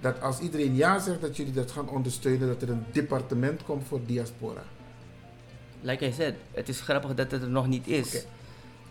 [0.00, 3.86] dat als iedereen ja zegt, dat jullie dat gaan ondersteunen, dat er een departement komt
[3.88, 4.62] voor diaspora.
[5.80, 8.12] Like I said, het is grappig dat het er nog niet is.
[8.12, 8.24] Nou,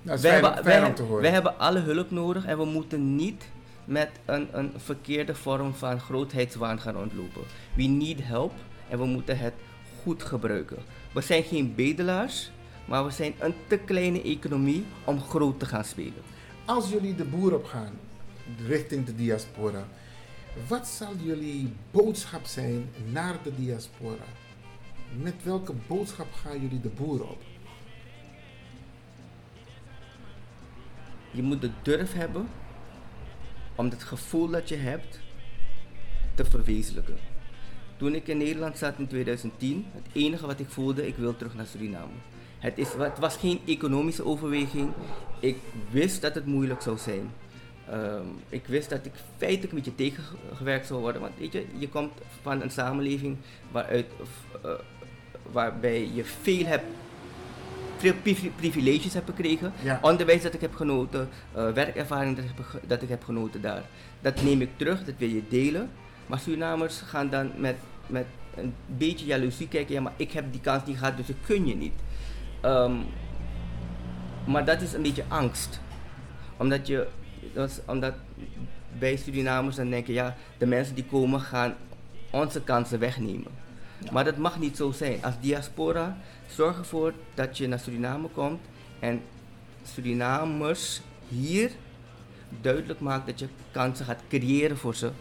[0.04, 1.22] dat is wij, fijn, hebben, fijn wij, om te horen.
[1.22, 3.44] wij hebben alle hulp nodig en we moeten niet
[3.86, 7.42] met een, een verkeerde vorm van grootheidswaan gaan rondlopen.
[7.76, 8.54] We need help
[8.90, 9.54] en we moeten het
[10.04, 10.78] goed gebruiken.
[11.14, 12.52] We zijn geen bedelaars,
[12.88, 16.24] maar we zijn een te kleine economie om groot te gaan spelen.
[16.66, 17.94] Als jullie de boer op gaan,
[18.68, 19.88] richting de diaspora,
[20.68, 24.26] wat zal jullie boodschap zijn naar de diaspora?
[25.22, 27.42] Met welke boodschap gaan jullie de boer op?
[31.32, 32.48] Je moet de durf hebben
[33.76, 35.20] om het gevoel dat je hebt
[36.36, 37.18] te verwezenlijken.
[37.98, 41.56] Toen ik in Nederland zat in 2010, het enige wat ik voelde, ik wil terug
[41.56, 42.14] naar Suriname.
[42.60, 44.90] Het, is, het was geen economische overweging.
[45.40, 45.58] Ik
[45.90, 47.32] wist dat het moeilijk zou zijn.
[47.90, 51.22] Ehm, ik wist dat ik feitelijk een beetje tegengewerkt zou worden.
[51.22, 53.38] Want weet je, je komt van een samenleving
[53.72, 54.06] waaruit,
[54.64, 54.72] eh,
[55.52, 56.86] waarbij je veel hebt
[57.98, 58.14] veel
[58.56, 59.74] privileges heb gekregen.
[59.84, 60.00] Ja.
[60.02, 63.62] Onderwijs dat ik heb genoten, eh, werkervaring dat ik, heb, ge- dat ik heb genoten
[63.62, 63.84] daar.
[64.22, 65.90] Dat neem ik terug, dat wil je delen.
[66.28, 67.76] Maar Surinamers gaan dan met,
[68.08, 69.94] met een beetje jaloezie kijken.
[69.94, 71.94] Ja, maar ik heb die kans niet gehad, dus ik kun je niet.
[72.62, 72.96] Ehm,
[74.46, 75.80] maar dat is een beetje angst.
[76.58, 77.08] Omdat, je,
[77.86, 78.14] omdat
[79.00, 81.76] wij Surinamers dan denken, ja, de mensen die komen gaan
[82.30, 83.52] onze kansen wegnemen.
[84.12, 85.24] Maar dat mag niet zo zijn.
[85.24, 86.18] Als diaspora,
[86.48, 88.62] zorg ervoor dat je naar Suriname komt
[89.00, 89.22] en
[89.84, 91.72] Surinamers hier
[92.62, 95.12] duidelijk maakt dat je kansen gaat creëren voor ze.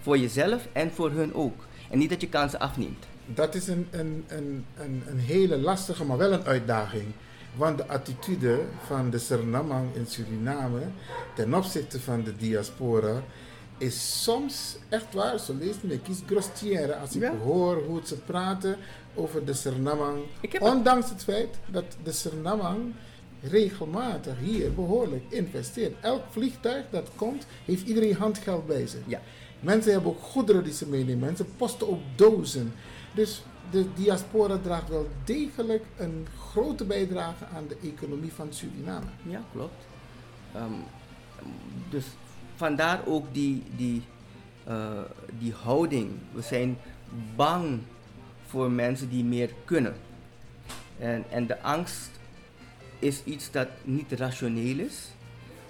[0.00, 1.66] Voor jezelf en voor hun ook.
[1.90, 3.06] En niet dat je kansen afneemt.
[3.26, 7.04] Dat is een, een, een, een, een hele lastige, maar wel een uitdaging.
[7.56, 10.80] Want de attitude van de Surinamang in Suriname
[11.34, 13.22] ten opzichte van de diaspora
[13.78, 15.38] is soms echt waar.
[15.38, 17.36] Zo leest me, kies grostière als ik Ja.
[17.36, 18.76] hoor hoe ze praten
[19.14, 20.18] over de Surinamang.
[20.40, 22.92] Ik Ondanks het feit dat de Surinamang
[23.42, 25.94] regelmatig hier behoorlijk investeert.
[26.00, 29.00] Elk vliegtuig dat komt, heeft iedereen handgeld bij zich.
[29.06, 29.20] Ja.
[29.60, 31.18] Mensen hebben ook goederen die ze meenemen.
[31.18, 32.72] Mensen posten ook dozen.
[33.14, 39.06] Dus de diaspora draagt wel degelijk een grote bijdrage aan de economie van Suriname.
[39.22, 39.86] Ja, klopt.
[40.54, 40.72] Ehm,
[41.90, 42.04] dus
[42.56, 44.02] vandaar ook die, die,
[44.64, 45.02] eh,
[45.38, 46.10] die houding.
[46.32, 46.78] We zijn
[47.36, 47.80] bang
[48.46, 49.94] voor mensen die meer kunnen.
[50.98, 52.10] En, en de angst
[52.98, 55.10] is iets dat niet rationeel is.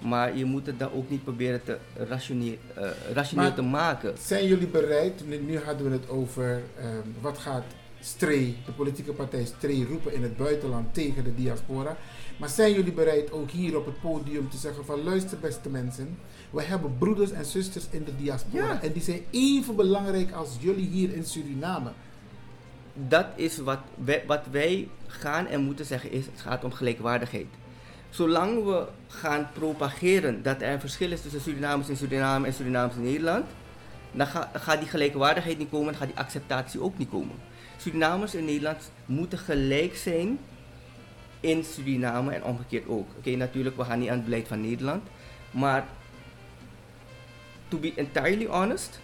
[0.01, 4.13] Maar je moet het dan ook niet proberen te rationeel, eh, rationeel te maken.
[4.19, 7.63] Zijn jullie bereid, nu, nu hadden we het over ehm, wat gaat
[7.99, 11.97] Stree, de politieke partij Stree, roepen in het buitenland tegen de diaspora.
[12.37, 16.17] Maar zijn jullie bereid ook hier op het podium te zeggen van luister beste mensen,
[16.49, 18.81] we hebben broeders en zusters in de diaspora Ja.
[18.81, 21.91] en die zijn even belangrijk als jullie hier in Suriname.
[23.07, 27.45] dat is wat wij, wat wij gaan en moeten zeggen is, het gaat om gelijkwaardigheid.
[28.15, 32.95] Zolang we gaan propageren dat er een verschil is tussen Surinamers in Suriname en Surinamers
[32.95, 33.45] in Nederland,
[34.11, 37.35] dan ga- gaat die gelijkwaardigheid niet komen en gaat die acceptatie ook niet komen.
[37.77, 40.39] Surinamers in Nederland moeten gelijk zijn
[41.39, 43.07] in Suriname en omgekeerd ook.
[43.17, 45.03] Oké, natuurlijk, we gaan niet aan het beleid van Nederland,
[45.51, 45.85] maar
[47.67, 48.99] to be entirely honest,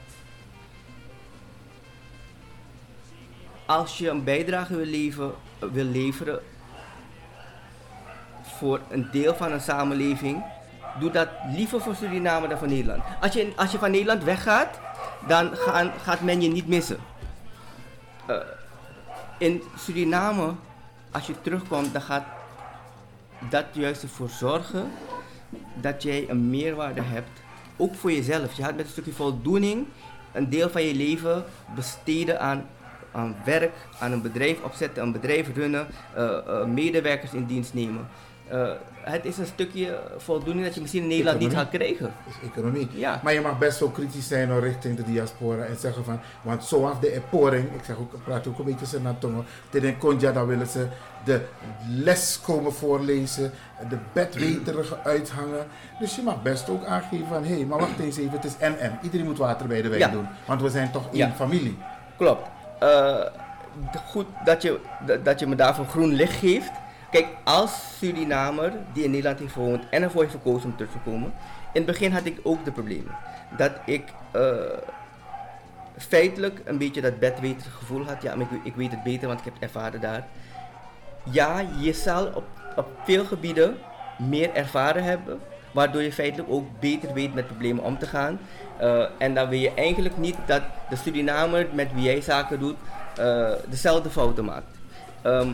[3.66, 5.36] als je een bijdrage wil,
[5.72, 6.40] wil leveren
[8.62, 10.44] voor een deel van een samenleving,
[11.00, 13.04] doe dat liever voor Suriname dan voor Nederland.
[13.22, 14.80] Als je, als je van Nederland weggaat,
[15.28, 16.98] dan gaan, gaat men je niet missen.
[18.26, 18.36] Eh,
[19.38, 20.54] in Suriname,
[21.12, 22.26] als je terugkomt, dan gaat
[23.50, 24.92] dat juist ervoor zorgen
[25.74, 27.40] dat jij een meerwaarde hebt,
[27.78, 28.54] ook voor jezelf.
[28.54, 29.86] Je gaat met een stukje voldoening
[30.32, 31.44] een deel van je leven
[31.76, 32.66] besteden aan,
[33.12, 38.08] aan werk, aan een bedrijf opzetten, een bedrijf runnen, eh, eh, medewerkers in dienst nemen.
[38.52, 38.72] Eh,
[39.04, 42.14] het is een stukje voldoening dat je misschien in Nederland niet gaat krijgen.
[42.28, 42.88] Is economie.
[42.92, 43.20] Ja.
[43.24, 47.00] Maar je mag best wel kritisch zijn richting de diaspora en zeggen van, want zoals
[47.00, 50.68] de eporing, ik zeg ook, ik praat ook een beetje Senatongo, tegen Konja, dan willen
[50.68, 50.88] ze
[51.24, 51.42] de
[51.88, 53.52] les komen voorlezen,
[53.90, 55.66] de bedweterige uithangen.
[56.00, 58.58] Dus je mag best ook aangeven van, hé, hey, maar wacht eens even, het is
[58.60, 58.98] NM.
[59.02, 60.08] Iedereen moet water bij de wijn Ja.
[60.10, 61.78] doen, want we zijn toch één familie.
[62.18, 62.50] Klopt.
[62.80, 63.26] Eh,
[64.08, 64.80] goed dat je,
[65.24, 66.72] dat je me daarvoor groen licht geeft.
[67.12, 70.98] Kijk, als Surinamer die in Nederland heeft gewoond en ervoor heeft gekozen om terug te
[71.10, 71.34] komen.
[71.74, 73.16] In het begin had ik ook de problemen.
[73.58, 74.54] Dat ik eh,
[75.98, 78.22] feitelijk een beetje dat bedweter gevoel had.
[78.22, 80.28] Ja, maar ik, ik weet het beter, want ik heb ervaren daar.
[81.24, 82.44] Ja, je zal op,
[82.76, 83.78] op veel gebieden
[84.18, 85.40] meer ervaren hebben,
[85.72, 88.40] waardoor je feitelijk ook beter weet met problemen om te gaan.
[88.78, 92.76] Eh, en dan wil je eigenlijk niet dat de Surinamer met wie jij zaken doet,
[93.18, 94.78] eh, dezelfde fouten maakt.
[95.22, 95.50] Ehm,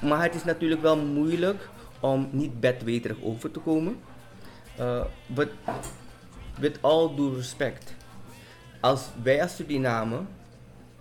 [0.00, 1.68] maar het is natuurlijk wel moeilijk
[2.00, 3.96] om niet bedweterig over te komen.
[4.80, 5.48] Uh, but
[6.58, 7.94] with all due respect,
[8.80, 10.20] als wij als Suriname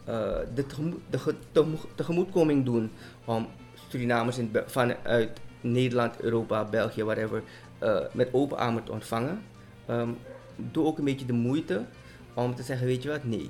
[0.07, 0.65] eh, de,
[1.10, 2.91] de tegemoetkoming doen
[3.25, 3.47] om
[3.89, 7.43] Surinamers vanuit Nederland, Europa, België, whatever,
[7.79, 9.41] eh, met open armen te ontvangen,
[9.86, 10.10] ehm,
[10.55, 11.86] doe ook een beetje de moeite
[12.33, 13.49] om te zeggen, weet je wat, nee,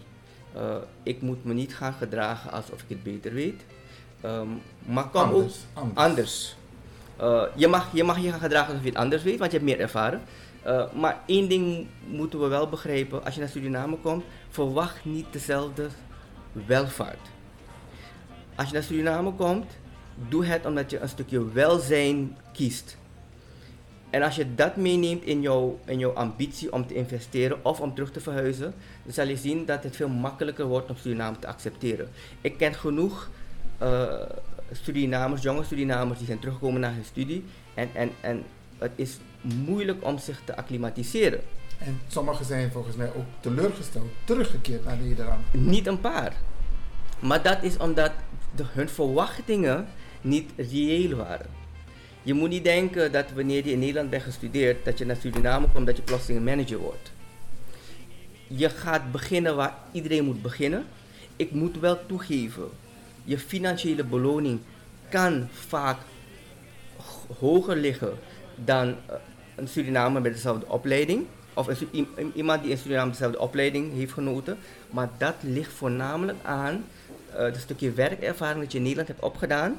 [0.54, 3.66] eh, ik moet me niet gaan gedragen alsof ik het beter weet.
[4.22, 4.48] Ehm,
[4.86, 5.96] maar kom Anders, ook anders.
[5.98, 6.56] anders.
[7.18, 9.58] Eh, je, mag, je mag je gaan gedragen alsof je het anders weet, want je
[9.58, 10.22] hebt meer ervaren.
[10.62, 13.26] Eh, maar één ding moeten we wel begrijpen.
[13.26, 15.88] Als je naar Suriname komt, verwacht niet dezelfde
[16.52, 17.28] welvaart.
[18.56, 19.66] Als je naar Suriname komt,
[20.30, 22.98] doe het omdat je een stukje welzijn kiest.
[24.10, 27.94] En als je dat meeneemt in jouw, in jouw ambitie om te investeren of om
[27.94, 31.48] terug te verhuizen, dan zal je zien dat het veel makkelijker wordt om Suriname te
[31.48, 32.10] accepteren.
[32.42, 33.30] Ik ken genoeg
[33.78, 34.14] eh,
[34.72, 37.44] Surinamers, jonge Surinamers, die zijn teruggekomen naar hun studie.
[37.74, 38.44] En, en, en
[38.78, 41.42] het is moeilijk om zich te acclimatiseren.
[41.78, 45.54] En sommigen zijn volgens mij ook teleurgesteld, teruggekeerd naar Nederland.
[45.54, 46.34] Niet een paar.
[47.20, 48.12] Maar dat is omdat
[48.56, 49.88] de, hun verwachtingen
[50.22, 51.46] niet reëel waren.
[52.22, 55.68] Je moet niet denken dat wanneer je in Nederland bent gestudeerd, dat je naar Suriname
[55.74, 57.12] komt, dat je plotseling manager wordt.
[58.48, 60.86] Je gaat beginnen waar iedereen moet beginnen.
[61.36, 62.70] Ik moet wel toegeven,
[63.28, 64.60] je financiële beloning
[65.10, 65.98] kan vaak
[67.40, 68.14] hoger liggen
[68.56, 69.16] dan eh,
[69.56, 71.26] een Surinamer met dezelfde opleiding.
[71.54, 74.58] Of een, iemand die in Suriname dezelfde opleiding heeft genoten.
[74.90, 76.86] Maar dat ligt voornamelijk aan
[77.34, 79.78] eh het stukje werkervaring dat je in Nederland hebt opgedaan.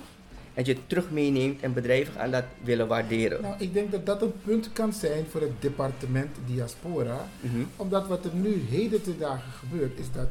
[0.55, 3.43] En je terug meeneemt en bedrijven gaan dat willen waarderen.
[3.43, 7.29] Nou, ik denk dat dat een punt kan zijn voor het departement diaspora.
[7.41, 10.29] Mhm, Omdat wat er nu heden te dagen gebeurt, is dat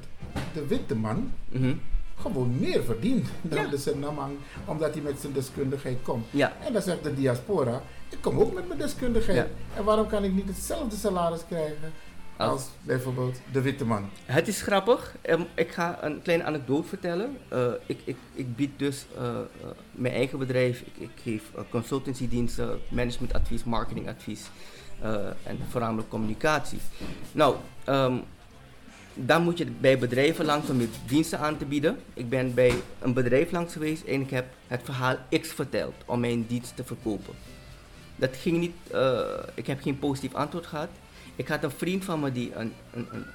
[0.53, 1.73] de witte man mhm.
[2.21, 6.25] Gewoon meer verdient dan de Senamang, omdat hij met zijn deskundigheid komt.
[6.65, 9.47] En dan zegt de diaspora, ik kom ook met mijn deskundigheid.
[9.75, 11.91] En waarom kan ik niet hetzelfde salaris krijgen
[12.37, 14.09] Als- als bijvoorbeeld de witte man?
[14.25, 15.15] Het is grappig.
[15.21, 17.37] Ehm, ik ga een kleine anekdote vertellen.
[17.49, 19.39] Eh, ik, ik, ik bied dus eh, eh,
[19.91, 20.81] mijn eigen bedrijf.
[20.81, 24.41] Ik, ik geef uh, consultancydiensten, managementadvies, marketingadvies
[25.01, 26.79] eh, en voornamelijk communicatie.
[27.31, 28.17] Nou, ehm,
[29.25, 31.97] dan moet je bij bedrijven langs om je diensten aan te bieden.
[32.13, 36.19] Ik ben bij een bedrijf langs geweest en ik heb het verhaal X verteld om
[36.19, 37.33] mijn dienst te verkopen.
[38.15, 39.19] Dat ging niet, eh,
[39.53, 40.89] ik heb geen positief antwoord gehad.
[41.35, 42.73] Ik had een vriend van me die een,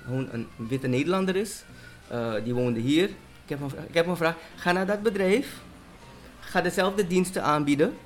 [0.08, 1.64] een, een, witte Nederlander is.
[2.08, 3.08] Eh, die woonde hier.
[3.44, 5.60] Ik heb, hem, ik heb hem gevraagd, ga naar dat bedrijf.
[6.40, 7.96] Ga dezelfde diensten aanbieden.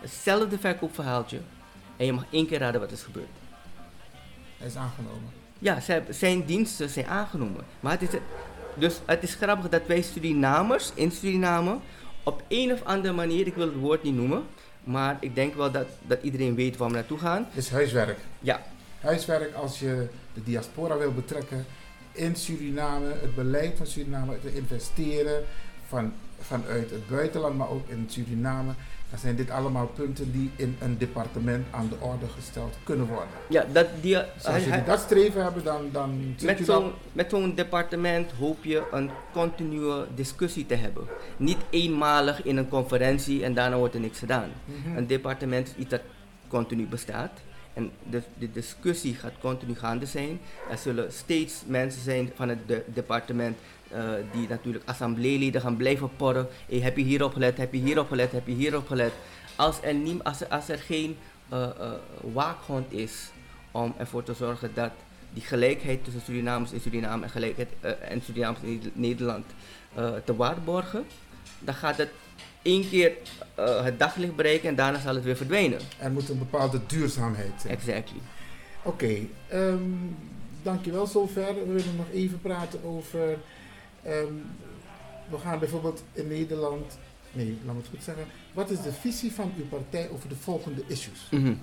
[0.00, 1.40] Hetzelfde verkoopverhaaltje.
[1.96, 3.28] En je mag één keer raden wat is gebeurd.
[4.58, 5.43] Hij is aangenomen.
[5.64, 7.64] Ja, zij- zijn diensten zijn aangenomen.
[7.80, 8.20] Maar het is,
[8.74, 11.76] dus het is grappig dat wij Surinamers in Suriname
[12.22, 14.42] op een of andere manier, ik wil het woord niet noemen,
[14.84, 17.46] maar ik denk wel dat, dat iedereen weet waar we naartoe gaan.
[17.48, 18.18] Het is huiswerk.
[18.40, 18.62] Ja,
[19.00, 21.64] Huiswerk als je de diaspora wil betrekken
[22.12, 25.44] in Suriname, het beleid van Suriname, te investeren
[25.88, 28.72] van, vanuit het buitenland, maar ook in Suriname.
[29.14, 33.28] Dan zijn dit allemaal punten die in een departement aan de orde gesteld kunnen worden.
[33.48, 37.30] ja dat die, Dus als jullie dat streven hebben, dan, dan met je zo'n met
[37.30, 41.04] zo'n departement hoop je een continue discussie te hebben.
[41.36, 44.50] Niet eenmalig in een conferentie en daarna wordt er niks gedaan.
[44.64, 44.96] Mhm.
[44.96, 46.00] Een departement is iets dat
[46.48, 47.30] continu bestaat.
[47.74, 50.40] En de, de discussie gaat continu gaande zijn.
[50.70, 53.56] Er zullen steeds mensen zijn van het de- departement
[54.32, 56.48] die natuurlijk assembleeleden gaan blijven porren.
[56.68, 59.12] Hey, heb je hierop gelet, heb je hierop gelet, heb je hierop gelet.
[59.56, 61.16] Als er, niem, als er, als er geen
[61.48, 61.92] eh, eh,
[62.32, 63.30] waakhond is
[63.70, 64.90] om ervoor te zorgen dat
[65.34, 69.44] die gelijkheid tussen Surinamers in Suriname en, gelijkheid, eh, en Surinamers in Nederland
[69.94, 71.04] eh, te waarborgen,
[71.58, 72.10] dan gaat het
[72.62, 73.12] één keer
[73.54, 75.78] eh, het daglicht bereiken en daarna zal het weer verdwijnen.
[75.98, 77.74] Er moet een bepaalde duurzaamheid zijn.
[77.74, 78.18] Exactly.
[78.82, 79.16] Oké,
[79.48, 79.78] ehm,
[80.62, 81.54] dankjewel zover.
[81.54, 83.38] We willen nog even praten over.
[84.04, 84.34] Ehm,
[85.30, 86.98] we gaan bijvoorbeeld in Nederland.
[87.32, 88.24] Nee, laat me het goed zeggen.
[88.52, 91.28] Wat is de visie van uw partij over de volgende issues?
[91.30, 91.54] Mhm.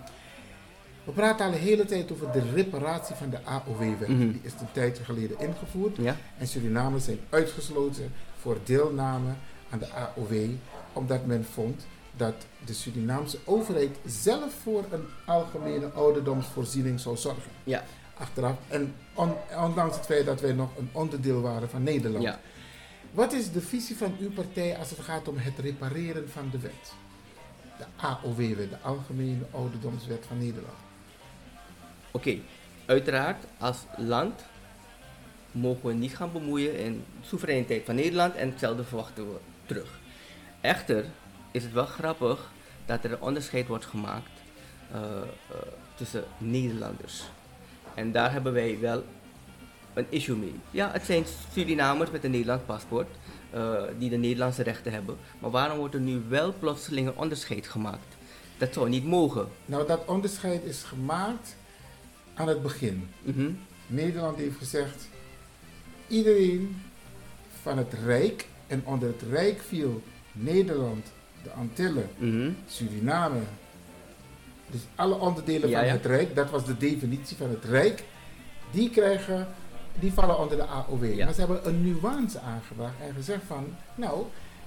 [1.03, 4.07] We praten al de hele tijd over de reparatie van de AOW-wet.
[4.07, 4.31] Mhm.
[4.31, 5.97] Die is een tijdje geleden ingevoerd.
[5.97, 6.17] Ja?
[6.37, 9.33] En Surinamers zijn uitgesloten voor deelname
[9.69, 10.49] aan de AOW,
[10.93, 11.85] omdat men vond
[12.17, 12.35] dat
[12.65, 17.51] de Surinaamse overheid zelf voor een algemene ouderdomsvoorziening zou zorgen.
[17.63, 17.83] Ja.
[18.21, 18.55] Achteraf.
[18.67, 22.23] En on- ondanks het feit dat wij nog een onderdeel waren van Nederland.
[22.23, 22.39] Ja.
[23.11, 26.59] Wat is de visie van uw partij als het gaat om het repareren van de
[26.59, 26.93] wet?
[27.77, 30.77] De AOW-wet, de Algemene Ouderdomswet van Nederland.
[32.11, 32.37] Oké,
[32.85, 34.41] uiteraard als land
[35.51, 39.99] mogen we niet gaan bemoeien in de soevereiniteit van Nederland en hetzelfde verwachten we terug.
[40.61, 41.05] Echter
[41.51, 42.51] is het wel grappig
[42.85, 44.29] dat er een onderscheid wordt gemaakt
[44.91, 45.21] eh, eh,
[45.95, 47.23] tussen Nederlanders.
[47.95, 49.03] En daar hebben wij wel
[49.93, 50.55] een issue mee.
[50.71, 51.23] Ja, het zijn
[51.53, 53.07] Surinamers met een Nederlands paspoort
[53.49, 55.17] eh, die de Nederlandse rechten hebben.
[55.39, 58.15] Maar waarom wordt er nu wel plotseling een onderscheid gemaakt?
[58.57, 59.47] Dat zou niet mogen.
[59.65, 61.55] Nou, dat onderscheid is gemaakt
[62.33, 63.09] aan het begin.
[63.21, 63.49] Mhm.
[63.87, 65.07] Nederland heeft gezegd,
[66.07, 66.81] iedereen
[67.61, 71.05] van het Rijk, en onder het Rijk viel Nederland,
[71.43, 72.49] de Antillen, Mhm.
[72.67, 73.39] Suriname,
[74.71, 75.93] dus alle onderdelen Ja, van ja.
[75.93, 78.03] het Rijk, dat was de definitie van het Rijk,
[78.71, 79.47] die krijgen,
[79.99, 81.15] die vallen onder de AOW.
[81.15, 81.25] Ja.
[81.25, 84.23] Maar ze hebben een nuance aangebracht en gezegd van, nou,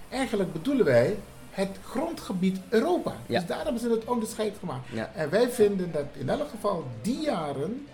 [0.09, 1.17] eigenlijk bedoelen wij
[1.51, 3.13] het grondgebied Europa.
[3.27, 4.87] Dus daar hebben ze het onderscheid gemaakt.
[5.15, 7.87] En wij vinden dat in elk geval die jaren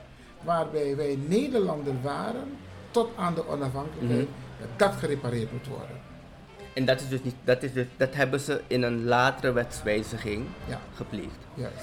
[0.43, 2.57] waarbij wij Nederlander waren,
[2.91, 4.61] tot aan de onafhankelijkheid, Mhm.
[4.61, 5.97] dat dat gerepareerd moet worden.
[6.75, 10.47] En dat is dus niet, dat is dus, dat hebben ze in een latere wetswijziging
[10.69, 11.39] Ja, gepleegd.
[11.55, 11.77] juist.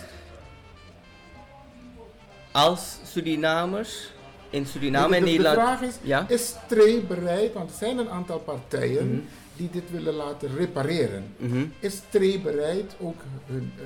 [2.57, 4.11] Als Surinamers
[4.49, 5.55] in Suriname en de- de Nederland.
[5.57, 6.25] vraag is, Ja?
[6.29, 9.19] is Tree bereid, want er zijn een aantal partijen Mhm.
[9.55, 11.33] die dit willen laten repareren.
[11.37, 11.65] Mhm.
[11.79, 13.83] Is Tree bereid ook hun, eh,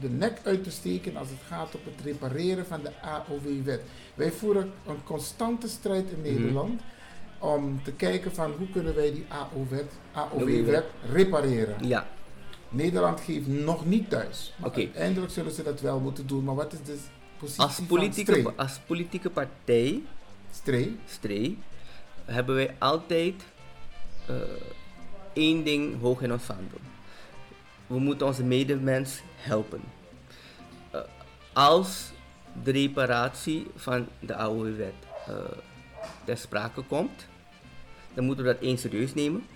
[0.00, 3.80] de nek uit te steken als het gaat op het repareren van de AOW-wet?
[4.14, 6.32] Wij voeren een constante strijd in Mhm.
[6.32, 6.80] Nederland
[7.38, 10.84] om te kijken van hoe kunnen wij die AOW-wet AOW-wet.
[10.84, 11.86] AOW repareren.
[11.86, 12.06] Ja,
[12.68, 14.54] Nederland geeft nog niet thuis.
[14.56, 16.44] Maar uiteindelijk zullen ze dat wel moeten doen.
[16.44, 16.96] Maar wat is de
[17.42, 20.02] positie als politieke, als politieke partij,
[20.50, 20.98] Stree?
[21.06, 21.58] Stree,
[22.24, 23.42] hebben wij altijd
[24.26, 24.36] eh,
[25.32, 26.78] één ding hoog in ons vaandel.
[27.86, 29.80] We moeten onze medemens helpen.
[30.90, 31.00] Eh,
[31.52, 32.10] als
[32.62, 34.94] de reparatie van de oude wet
[35.26, 35.34] eh
[36.24, 37.26] ter sprake komt,
[38.14, 39.46] dan moeten we dat eens serieus nemen.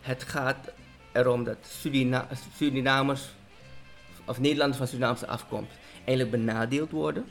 [0.00, 0.72] Het gaat
[1.12, 3.28] erom dat Surina Surinamers
[4.24, 5.72] of Nederlanders van Surinaamse afkomst
[6.04, 7.24] eigenlijk benadeeld worden.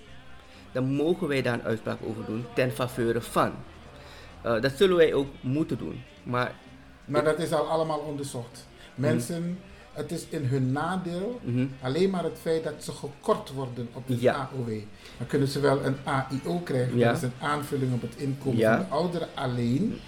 [0.71, 3.51] Dan mogen wij daar een uitspraak over doen ten faveur van.
[4.41, 6.01] Eh, dat zullen wij ook moeten doen.
[6.23, 6.55] Maar
[7.05, 8.67] Maar dat is al allemaal onderzocht.
[8.95, 9.59] Mensen,
[9.93, 14.07] het is in hun nadeel mhm, alleen maar het feit dat ze gekort worden op
[14.07, 14.49] de Ja.
[14.53, 14.69] AOW.
[15.17, 17.07] Dan kunnen ze wel een AIO krijgen, Ja.
[17.07, 18.75] dat is een aanvulling op het inkomen Ja.
[18.77, 19.99] van de ouderen alleen.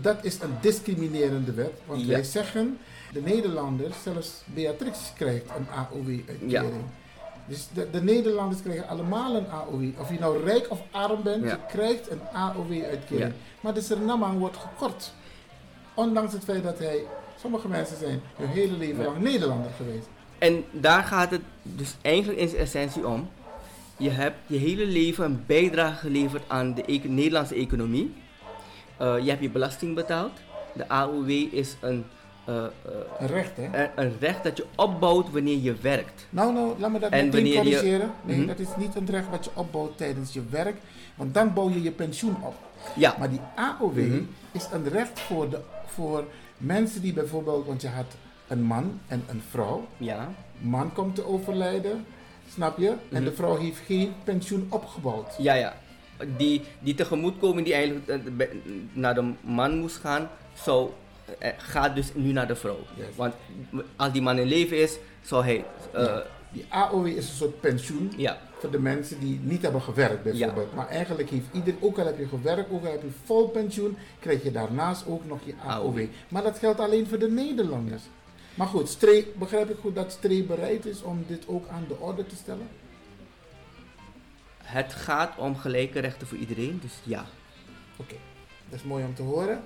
[0.00, 2.78] Dat is een discriminerende wet, want wij zeggen,
[3.12, 6.84] de Nederlanders, zelfs Beatrix krijgt een AOW-uitkering.
[7.50, 9.82] Dus de, de Nederlanders krijgen allemaal een AOW.
[10.00, 11.50] Of je nou rijk of arm bent, Ja.
[11.50, 13.30] je krijgt een AOW-uitkering.
[13.30, 13.36] Ja.
[13.60, 15.12] Maar de Surinamang wordt gekort.
[15.94, 17.04] Ondanks het feit dat hij,
[17.40, 20.06] sommige mensen zijn hun hele leven lang Nederlander geweest.
[20.38, 23.28] En daar gaat het dus eigenlijk in zijn essentie om.
[23.96, 28.14] Je hebt je hele leven een bijdrage geleverd aan de Nederlandse economie.
[28.96, 30.32] Eh, je hebt je belasting betaald.
[30.74, 32.04] De AOW is een,
[32.50, 32.70] eh, eh,
[33.18, 33.64] Een recht, hè?
[33.82, 36.26] een, een recht dat je opbouwt wanneer je werkt.
[36.30, 38.08] Nou, nou, laat me dat En meteen je-.
[38.24, 38.46] Nee, Mhm.
[38.46, 40.76] dat is niet een recht wat je opbouwt tijdens je werk.
[41.14, 42.54] Want dan bouw je je pensioen op.
[42.96, 44.20] Ja, Maar die AOW Mhm.
[44.52, 46.24] is een recht voor, de, voor
[46.56, 47.66] mensen die bijvoorbeeld...
[47.66, 48.06] Want je had
[48.48, 49.86] een man en een vrouw.
[49.96, 50.28] ja,
[50.58, 52.04] Man komt te overlijden,
[52.52, 52.88] snap je?
[52.88, 53.24] En Mhm.
[53.24, 55.34] de vrouw heeft geen pensioen opgebouwd.
[55.38, 55.76] ja, ja.
[56.36, 58.46] Die, die tegemoetkoming die eigenlijk eh,
[58.92, 60.90] naar de man moest gaan, zou,
[61.38, 62.78] eh, gaat dus nu naar de vrouw.
[62.96, 63.06] Yes.
[63.16, 63.34] Want
[63.96, 65.64] als die man in leven is, zou hij...
[65.92, 66.22] eh, Ja.
[66.52, 68.38] Die AOW is een soort pensioen ja.
[68.58, 70.74] voor de mensen die niet hebben gewerkt bijvoorbeeld.
[70.74, 73.96] Maar eigenlijk heeft ieder, ook al heb je gewerkt, ook al heb je vol pensioen,
[74.18, 75.86] krijg je daarnaast ook nog je AOW.
[75.98, 76.06] AOW.
[76.28, 78.02] Maar dat geldt alleen voor de Nederlanders.
[78.54, 81.98] Maar goed, Stree, begrijp ik goed dat Stree bereid is om dit ook aan de
[81.98, 82.68] orde te stellen?
[84.62, 87.24] Het gaat om gelijke rechten voor iedereen, dus ja.
[87.96, 88.14] Oké,
[88.68, 89.62] dat is mooi om te horen.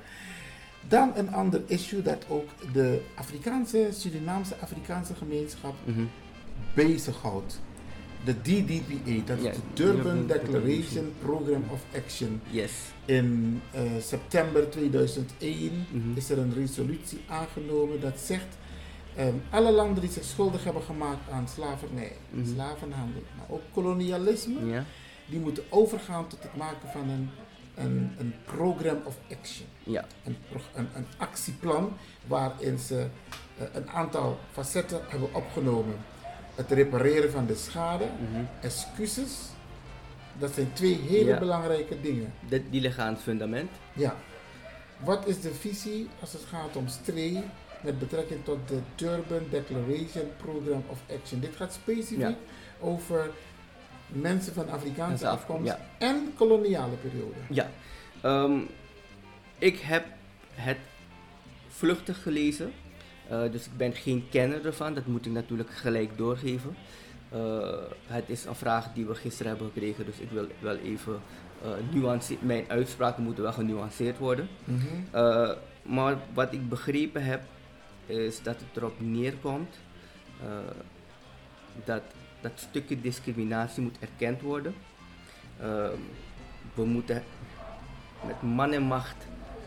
[0.89, 6.05] Dan een ander issue dat ook de Afrikaanse, Surinaamse Afrikaanse gemeenschap Mhm.
[6.75, 7.61] bezighoudt.
[8.25, 12.41] De DDPA, dat is de Durban Declaration Program of Action.
[12.51, 12.73] Yes.
[13.05, 16.17] In eh, september 2001 Mhm.
[16.17, 18.47] is er een resolutie aangenomen dat zegt
[19.17, 22.47] Ehm, alle landen die zich schuldig hebben gemaakt aan slavernij, Mhm.
[22.55, 24.83] slavenhandel, maar ook kolonialisme,
[25.27, 27.31] die moeten overgaan tot het maken van een,
[27.75, 29.67] een, een program of action.
[29.83, 30.37] ja, Een,
[30.75, 31.97] een, een actieplan
[32.27, 33.07] waarin ze
[33.59, 35.95] eh, een aantal facetten hebben opgenomen.
[36.55, 38.45] Het repareren van de schade, mhm.
[38.61, 39.39] excuses,
[40.39, 41.39] dat zijn twee hele Ja.
[41.39, 42.33] belangrijke dingen.
[42.71, 43.71] Die liggen aan het fundament.
[43.93, 44.17] Ja.
[45.05, 47.43] Wat is de visie als het gaat om STREE
[47.83, 51.41] met betrekking tot de Durban Declaration Program of Action?
[51.41, 52.35] Dit gaat specifiek Ja.
[52.81, 53.31] over
[54.15, 55.81] mensen van Afrikaanse Af- afkomst ja.
[55.99, 57.35] en koloniale periode.
[57.51, 57.71] Ja,
[58.21, 58.59] ehm,
[59.59, 60.05] ik heb
[60.55, 60.79] het
[61.69, 62.73] vluchtig gelezen,
[63.29, 66.77] eh, dus ik ben geen kenner ervan, dat moet ik natuurlijk gelijk doorgeven.
[67.29, 67.69] Eh,
[68.07, 71.21] het is een vraag die we gisteren hebben gekregen, dus ik wil wel even
[71.63, 74.49] eh nuance- mijn uitspraken moeten wel genuanceerd worden.
[74.65, 75.55] Mhm.
[75.83, 77.43] Maar wat ik begrepen heb,
[78.07, 79.75] is dat het erop neerkomt
[81.85, 82.03] dat
[82.45, 84.75] dat stukje discriminatie moet erkend worden.
[85.61, 85.89] Eh,
[86.75, 87.23] we moeten
[88.27, 89.17] met man en macht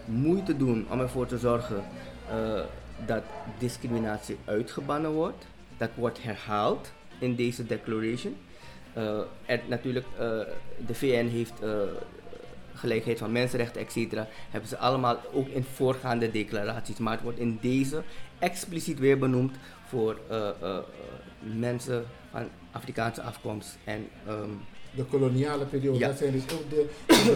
[0.06, 1.84] moeite doen om ervoor te zorgen
[2.30, 2.62] eh,
[3.06, 3.24] dat
[3.58, 5.46] discriminatie uitgebannen wordt.
[5.78, 8.36] Dat wordt herhaald in deze declaration.
[8.94, 10.20] Eh, en natuurlijk, eh,
[10.86, 11.70] de VN heeft eh,
[12.74, 14.14] gelijkheid van mensenrechten, etc.
[14.50, 16.98] Hebben ze allemaal ook in voorgaande declaraties.
[16.98, 18.04] Maar het wordt in deze
[18.40, 19.56] expliciet weer benoemd
[19.88, 20.78] voor eh, eh, eh,
[21.40, 22.48] mensen van
[22.78, 23.78] Afrikaanse afkomst.
[23.84, 24.50] En ehm,
[24.96, 26.08] De koloniale periode, Ja.
[26.08, 26.90] dat zijn dus ook de,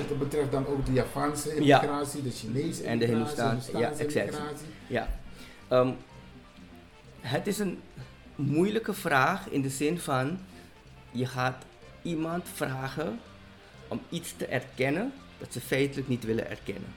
[0.09, 4.15] dat betreft dan ook de Javaanse immigratie, de Chinese En de immigratie, Hindoestaanse, ja, exact.
[4.15, 4.65] immigratie.
[4.87, 5.07] Ja.
[5.67, 5.89] Ehm,
[7.21, 7.79] het is een
[8.35, 10.39] moeilijke vraag in de zin van
[11.11, 11.63] je gaat
[12.01, 13.19] iemand vragen
[13.87, 16.93] om iets te erkennen dat ze feitelijk niet willen erkennen.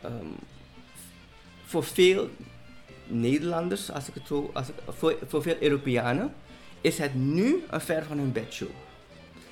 [0.00, 0.26] Ehm,
[1.64, 2.28] voor veel
[3.06, 6.34] Nederlanders, als ik het zo, als ik, voor, voor veel Europeanen,
[6.80, 8.68] is het nu een ver van hun bedshow.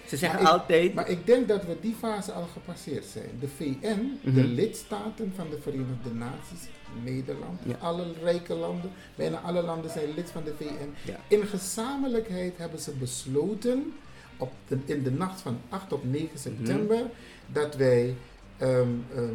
[0.06, 0.94] Ze zeggen Maar ik- altijd.
[0.94, 3.30] Maar ik denk dat we die fase al gepasseerd zijn.
[3.40, 4.40] De VN, de Mhm.
[4.54, 6.68] lidstaten van de Verenigde Naties,
[7.04, 7.76] Nederland, Ja.
[7.80, 11.10] alle rijke landen, bijna alle landen zijn lid van de VN.
[11.10, 11.16] Ja.
[11.28, 13.92] In gezamenlijkheid hebben ze besloten
[14.36, 17.02] op de, in de nacht van 8 op 9 september
[17.46, 18.14] dat wij
[18.58, 19.34] ehm, ehm,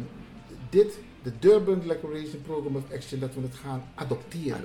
[0.70, 4.64] dit, de Durban Declaration Program of Action, dat we het gaan adopteren.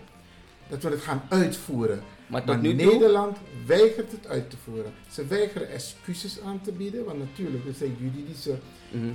[0.70, 2.02] Dat we het gaan uitvoeren.
[2.28, 2.86] maar nu toe.
[2.92, 4.94] Nederland weigert het uit te voeren.
[5.12, 8.56] Ze weigeren excuses aan te bieden, want natuurlijk er zijn juridische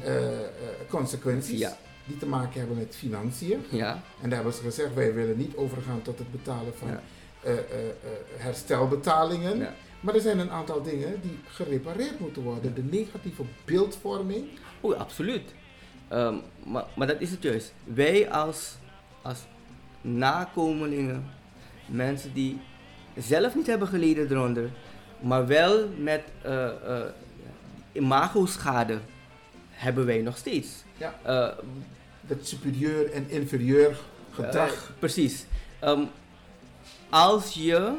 [0.04, 0.46] eh, eh,
[0.88, 1.76] consequenties Ja.
[2.06, 3.64] die te maken hebben met financiën.
[3.70, 7.02] Ja, En daar hebben ze gezegd, wij willen niet overgaan tot het betalen van Ja.
[7.42, 7.52] eh,
[8.36, 9.66] herstelbetalingen.
[10.00, 12.74] Maar er zijn een aantal dingen die gerepareerd moeten worden.
[12.74, 14.44] De negatieve beeldvorming.
[14.80, 15.50] Oh, absoluut.
[16.08, 16.34] Ehm,
[16.64, 17.72] maar, maar dat is het juist.
[17.84, 18.74] Wij als,
[19.22, 19.38] als
[20.00, 21.24] nakomelingen,
[21.92, 22.60] mensen die
[23.16, 24.70] zelf niet hebben geleden eronder,
[25.20, 26.68] maar wel met eh,
[27.92, 28.98] imago-schade
[29.70, 30.68] hebben wij nog steeds.
[30.96, 31.14] Ja.
[31.22, 31.56] Eh,
[32.26, 33.96] Dat superieur en inferieur
[34.30, 34.92] gedrag.
[34.98, 35.44] precies.
[35.80, 36.02] Ehm,
[37.10, 37.92] als je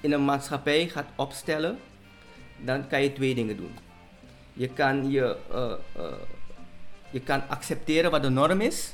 [0.00, 1.78] in een maatschappij gaat opstellen,
[2.64, 3.74] dan kan je twee dingen doen.
[4.52, 5.36] Je kan, je,
[7.10, 8.92] je kan accepteren wat de norm is,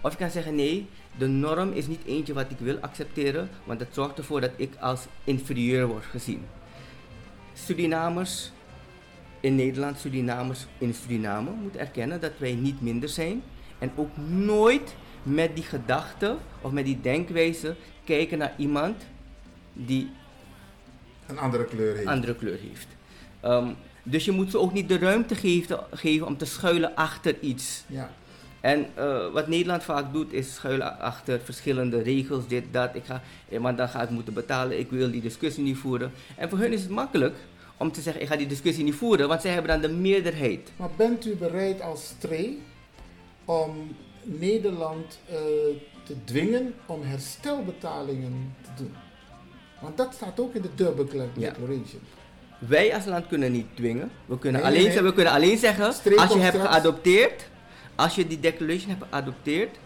[0.00, 3.78] of je kan zeggen nee, de norm is niet eentje wat ik wil accepteren, want
[3.78, 6.42] dat zorgt ervoor dat ik als inferieur word gezien.
[7.54, 8.50] Surinamers
[9.40, 13.42] in Nederland, Surinamers in Suriname moeten erkennen dat wij niet minder zijn
[13.78, 19.02] en ook nooit met die gedachte of met die denkwijze kijken naar iemand
[19.72, 20.10] die
[21.26, 22.08] Een andere kleur heeft.
[22.08, 22.86] andere kleur heeft.
[23.40, 23.68] Ehm,
[24.02, 27.84] dus je moet ze ook niet de ruimte geven, geven om te schuilen achter iets.
[27.86, 28.10] Ja.
[28.66, 32.94] En eh, wat Nederland vaak doet is schuilen achter verschillende regels, dit, dat.
[32.94, 36.12] Ik ga, eh, maar dan ga ik moeten betalen, ik wil die discussie niet voeren.
[36.36, 37.36] En voor hun is het makkelijk
[37.76, 40.70] om te zeggen, ik ga die discussie niet voeren, want zij hebben dan de meerderheid.
[40.76, 42.62] Maar bent u bereid als stree
[43.44, 45.36] om Nederland eh,
[46.04, 48.94] te dwingen om herstelbetalingen te doen?
[49.80, 51.48] Want dat staat ook in de Durban Cla- Ja.
[51.50, 52.00] Declaration.
[52.58, 54.10] Wij als land kunnen niet dwingen.
[54.26, 56.02] We kunnen, Nee, alleen, nee, we kunnen alleen zeggen, als
[56.32, 57.48] je hebt geadopteerd,
[57.96, 59.76] als je die declaration hebt geadopteerd,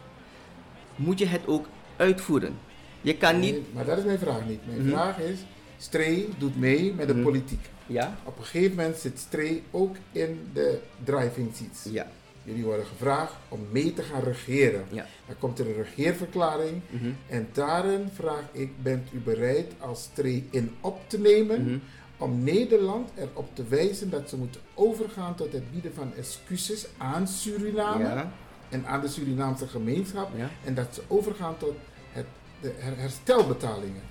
[0.96, 2.58] moet je het ook uitvoeren.
[3.00, 4.60] Je kan niet, Nee, maar dat is mijn vraag niet.
[4.66, 4.88] Mijn Mhm.
[4.90, 5.38] vraag is,
[5.78, 7.22] Stree doet mee met de Mhm.
[7.22, 7.68] politiek.
[7.86, 11.92] ja, Op een gegeven moment zit Stree ook in de driving seats.
[11.92, 12.06] ja,
[12.44, 14.84] Jullie worden gevraagd om mee te gaan regeren.
[14.90, 15.06] ja.
[15.26, 20.46] Dan komt er een regeerverklaring mhm, en daarin vraag ik, bent u bereid als Stree
[20.50, 21.82] in op te nemen.
[22.20, 27.28] Om Nederland erop te wijzen dat ze moeten overgaan tot het bieden van excuses aan
[27.28, 28.32] Suriname ja,
[28.68, 30.30] en aan de Surinaamse gemeenschap.
[30.36, 30.50] Ja.
[30.64, 31.74] En dat ze overgaan tot
[32.12, 32.26] het,
[32.60, 34.02] de her- herstelbetalingen.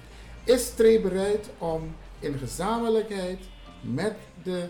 [0.44, 3.40] Is Stree bereid om in gezamenlijkheid
[3.82, 4.68] met de,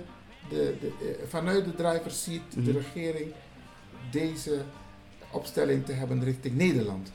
[0.50, 2.72] de, de, eh, vanuit de driver's seat, de Mhm.
[2.72, 3.32] regering,
[4.12, 4.62] deze
[5.32, 7.12] opstelling te hebben richting Nederland?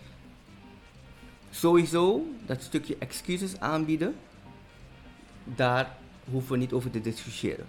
[1.50, 4.14] Sowieso dat stukje excuses aanbieden,
[5.44, 5.96] daar
[6.30, 7.66] hoeven we niet over te discussiëren.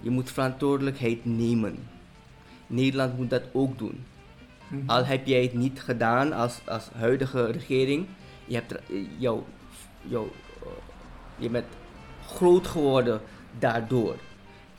[0.00, 1.78] Je moet verantwoordelijkheid nemen.
[2.66, 4.04] Nederland moet dat ook doen.
[4.68, 4.90] Mhm.
[4.90, 8.06] Al heb jij het niet gedaan als, als huidige regering,
[8.44, 8.80] je, hebt eh,
[9.18, 9.42] jou,
[10.02, 10.28] jou,
[10.62, 10.68] eh,
[11.36, 11.66] je bent
[12.26, 13.20] groot geworden
[13.58, 14.16] daardoor.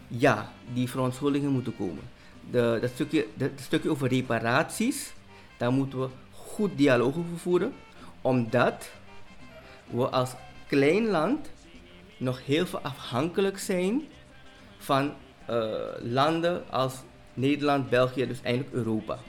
[0.07, 2.03] Ja, die verontschuldigingen moeten komen.
[2.51, 5.13] De, dat, stukje, dat stukje over reparaties,
[5.57, 7.74] daar moeten we goed dialoog over voeren,
[8.22, 8.89] omdat
[9.89, 10.34] we als
[10.68, 11.49] klein land
[12.18, 14.01] nog heel veel afhankelijk zijn
[14.78, 15.13] van
[15.45, 15.66] eh,
[16.01, 16.93] landen als
[17.34, 19.20] Nederland, België, dus eigenlijk Europa.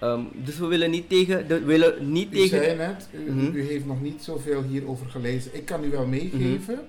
[0.00, 1.48] Ehm, dus we willen niet tegen.
[1.48, 3.54] De, we willen niet U tegen zei net, u, Mhm.
[3.56, 5.54] u heeft nog niet zoveel hierover gelezen.
[5.54, 6.82] Ik kan u wel meegeven Mhm.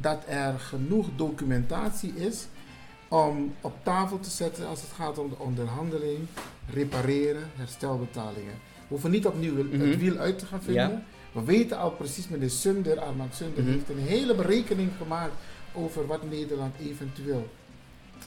[0.00, 2.46] dat er genoeg documentatie is
[3.08, 6.18] om op tafel te zetten als het gaat om de onderhandeling,
[6.72, 8.54] repareren, herstelbetalingen.
[8.54, 9.98] We hoeven niet opnieuw het Mhm.
[9.98, 10.90] wiel uit te gaan vinden.
[10.90, 11.02] Ja.
[11.34, 13.72] We weten al precies, meneer Sunder, Armand Sunder, Mhm.
[13.72, 15.32] heeft een hele berekening gemaakt
[15.72, 17.48] over wat Nederland eventueel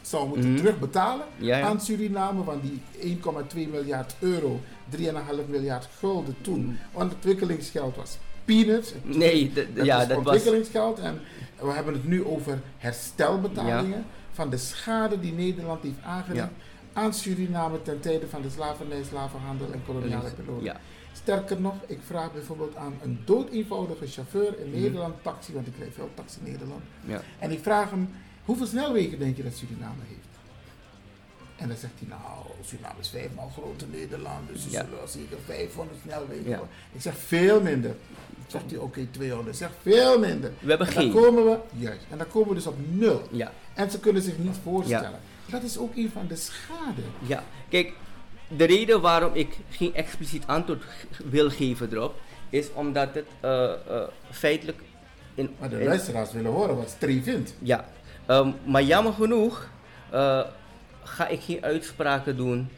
[0.01, 0.57] zou moeten Mhm.
[0.61, 1.65] terugbetalen Ja, ja.
[1.67, 8.93] aan Suriname, want die 1,2 miljard euro, 3,5 miljard gulden toen, ontwikkelingsgeld was peanuts.
[9.03, 10.25] Nee, Dat ja, is dat was.
[10.25, 11.19] ontwikkelingsgeld en
[11.61, 16.51] we hebben het nu over herstelbetalingen van de schade die Nederland heeft aangericht Ja.
[16.93, 20.63] aan Suriname ten tijde van de slavernij, slavenhandel en koloniale periode.
[20.65, 20.79] Ja,
[21.27, 24.79] Sterker nog, ik vraag bijvoorbeeld aan een doodeenvoudige chauffeur in Mhm.
[24.81, 26.81] Nederland, taxi, want ik rijd veel taxi in Nederland.
[27.05, 27.21] ja.
[27.39, 28.09] En ik vraag hem,
[28.45, 30.27] hoeveel snelwegen denk je dat Suriname heeft?
[31.55, 34.81] En dan zegt hij, nou, Suriname is vijfmaal groter dan Nederland, dus ze Ja.
[34.83, 36.61] zullen wel zeker 500 snelwegen Ja.
[36.91, 37.95] Ik zeg, veel minder.
[38.47, 39.55] Zegt hij, oké, 200.
[39.55, 40.51] Ik zeg, veel minder.
[40.59, 41.11] We hebben En dan geen.
[41.21, 43.21] komen we, juist, en dan komen we dus op nul.
[43.31, 45.19] Ja, En ze kunnen zich niet voorstellen.
[45.45, 47.01] Dat is ook een van de schade.
[47.21, 47.43] ja.
[47.69, 47.93] Kijk,
[48.47, 50.83] de reden waarom ik geen expliciet antwoord
[51.25, 52.15] wil geven erop,
[52.49, 54.81] is omdat het eh, eh, feitelijk
[55.35, 55.55] in.
[55.59, 57.53] Maar de in- luisteraars willen horen wat Stree vindt.
[57.59, 57.85] Ja,
[58.25, 59.69] Ehm, maar jammer genoeg
[60.09, 60.41] eh,
[61.03, 62.69] ga ik geen uitspraken doen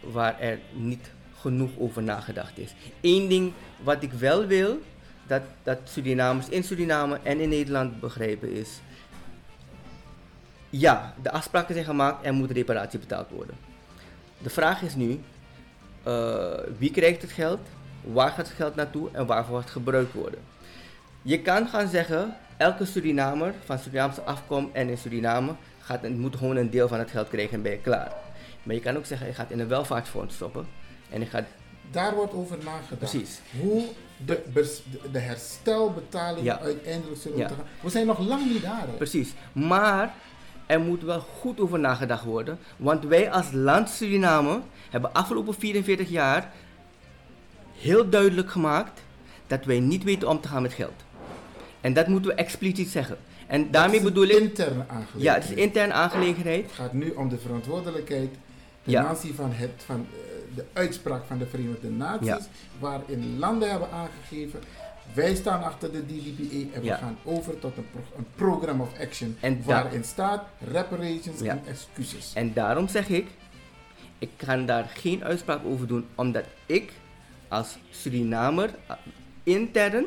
[0.00, 1.10] waar er niet
[1.40, 2.74] genoeg over nagedacht is.
[3.00, 3.52] Eén ding
[3.82, 4.78] wat ik wel wil,
[5.26, 8.68] dat, dat Surinamers in Suriname en in Nederland begrijpen is.
[10.70, 13.56] Ja, de afspraken zijn gemaakt, er moet reparatie betaald worden.
[14.44, 15.20] De vraag is nu,
[16.02, 17.60] eh, wie krijgt het geld,
[18.02, 20.40] waar gaat het geld naartoe en waarvoor gaat het gebruikt worden?
[21.22, 26.56] Je kan gaan zeggen, elke Surinamer van Surinaamse afkomst en in Suriname gaat, moet gewoon
[26.56, 28.12] een deel van het geld krijgen en ben je klaar.
[28.62, 30.66] Maar je kan ook zeggen, je gaat in een welvaartsfonds stoppen
[31.10, 31.44] en je gaat,
[31.90, 32.98] Daar wordt over nagedacht.
[32.98, 33.40] Precies.
[33.60, 33.84] Hoe
[34.24, 36.58] de, de- Ja.
[36.60, 37.46] uiteindelijk zullen Ja.
[37.46, 37.74] moeten gaan.
[37.82, 38.80] We zijn nog lang niet daar.
[38.86, 38.92] hè.
[38.96, 39.32] precies.
[39.52, 40.14] Maar
[40.66, 44.60] er moet wel goed over nagedacht worden, want wij als land Suriname
[44.90, 46.52] hebben afgelopen 44 jaar
[47.78, 49.02] heel duidelijk gemaakt
[49.46, 51.02] dat wij niet weten om te gaan met geld.
[51.80, 53.16] En dat moeten we expliciet zeggen.
[53.46, 55.06] En daarmee Dat is bedoel ik, aangelegenheid.
[55.16, 56.64] ja, het is interne aangelegenheid.
[56.64, 58.30] Het gaat nu om de verantwoordelijkheid
[58.82, 59.04] ten Ja.
[59.06, 62.38] aanzien van, het, van eh, de uitspraak van de Verenigde Naties, Ja.
[62.78, 64.60] waarin landen hebben aangegeven,
[65.12, 66.96] wij staan achter de DDPA en we Ja.
[66.96, 71.50] gaan over tot een, pro- een program of action En waarin staat reparations Ja.
[71.50, 72.32] en excuses.
[72.34, 73.26] En daarom zeg ik,
[74.18, 76.92] ik kan daar geen uitspraak over doen, omdat ik
[77.48, 78.96] als Surinamer eh,
[79.42, 80.04] intern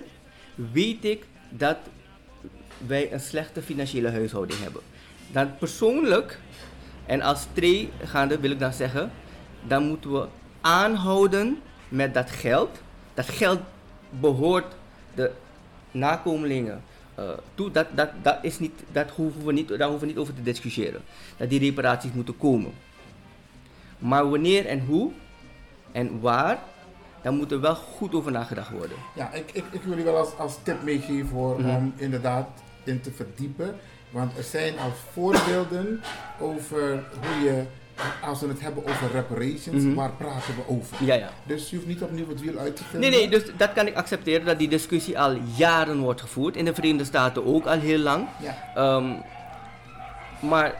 [0.55, 1.77] weet ik dat
[2.87, 4.81] wij een slechte financiële huishouding hebben.
[5.31, 6.39] Dan persoonlijk,
[7.05, 9.11] en als tree gaande wil ik dan zeggen,
[9.67, 10.27] dan moeten we
[10.61, 12.81] aanhouden met dat geld.
[13.13, 13.59] Dat geld
[14.09, 14.75] behoort
[15.17, 15.31] de
[15.91, 16.81] nakomelingen
[17.15, 17.71] eh, toe.
[17.71, 20.43] Dat, dat, dat, is niet, dat hoeven we niet, daar hoeven we niet over te
[20.43, 21.01] discussiëren.
[21.37, 22.71] Dat die reparaties moeten komen.
[23.99, 25.11] Maar wanneer en hoe
[25.91, 26.57] en waar,
[27.21, 28.97] daar moet er wel goed over nagedacht worden.
[29.15, 31.69] Ja, ik, ik, ik wil u wel als, als tip meegeven hoor, Mhm.
[31.75, 32.47] om inderdaad
[32.83, 33.75] in te verdiepen.
[34.09, 36.01] Want er zijn al voorbeelden
[36.39, 37.63] over hoe je,
[38.21, 39.93] als we het hebben over reparations, Mhm.
[39.93, 41.05] waar praten we over?
[41.05, 41.29] Ja, ja.
[41.43, 43.09] Dus je hoeft niet opnieuw het wiel uit te vinden.
[43.11, 46.55] Nee, nee, dus dat kan ik accepteren dat die discussie al jaren wordt gevoerd.
[46.55, 48.27] In de Verenigde Staten ook al heel lang.
[48.39, 49.13] Ja, Ehm,
[50.39, 50.73] maar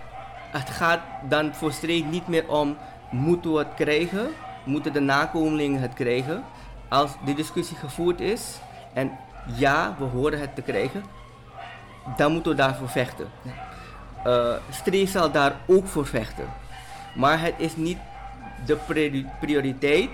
[0.52, 1.00] het gaat
[1.30, 2.78] dan volstrekt niet meer om
[3.12, 4.28] moeten we het krijgen,
[4.64, 6.44] moeten de nakomelingen het krijgen.
[6.90, 8.60] Als die discussie gevoerd is
[8.94, 9.12] en
[9.56, 11.04] ja, we horen het te krijgen,
[12.18, 13.28] dan moeten we daarvoor vechten.
[13.42, 13.52] Ja.
[14.24, 16.46] Eh Stree zal daar ook voor vechten.
[17.16, 17.98] Maar het is niet
[18.66, 20.10] de priori- prioriteit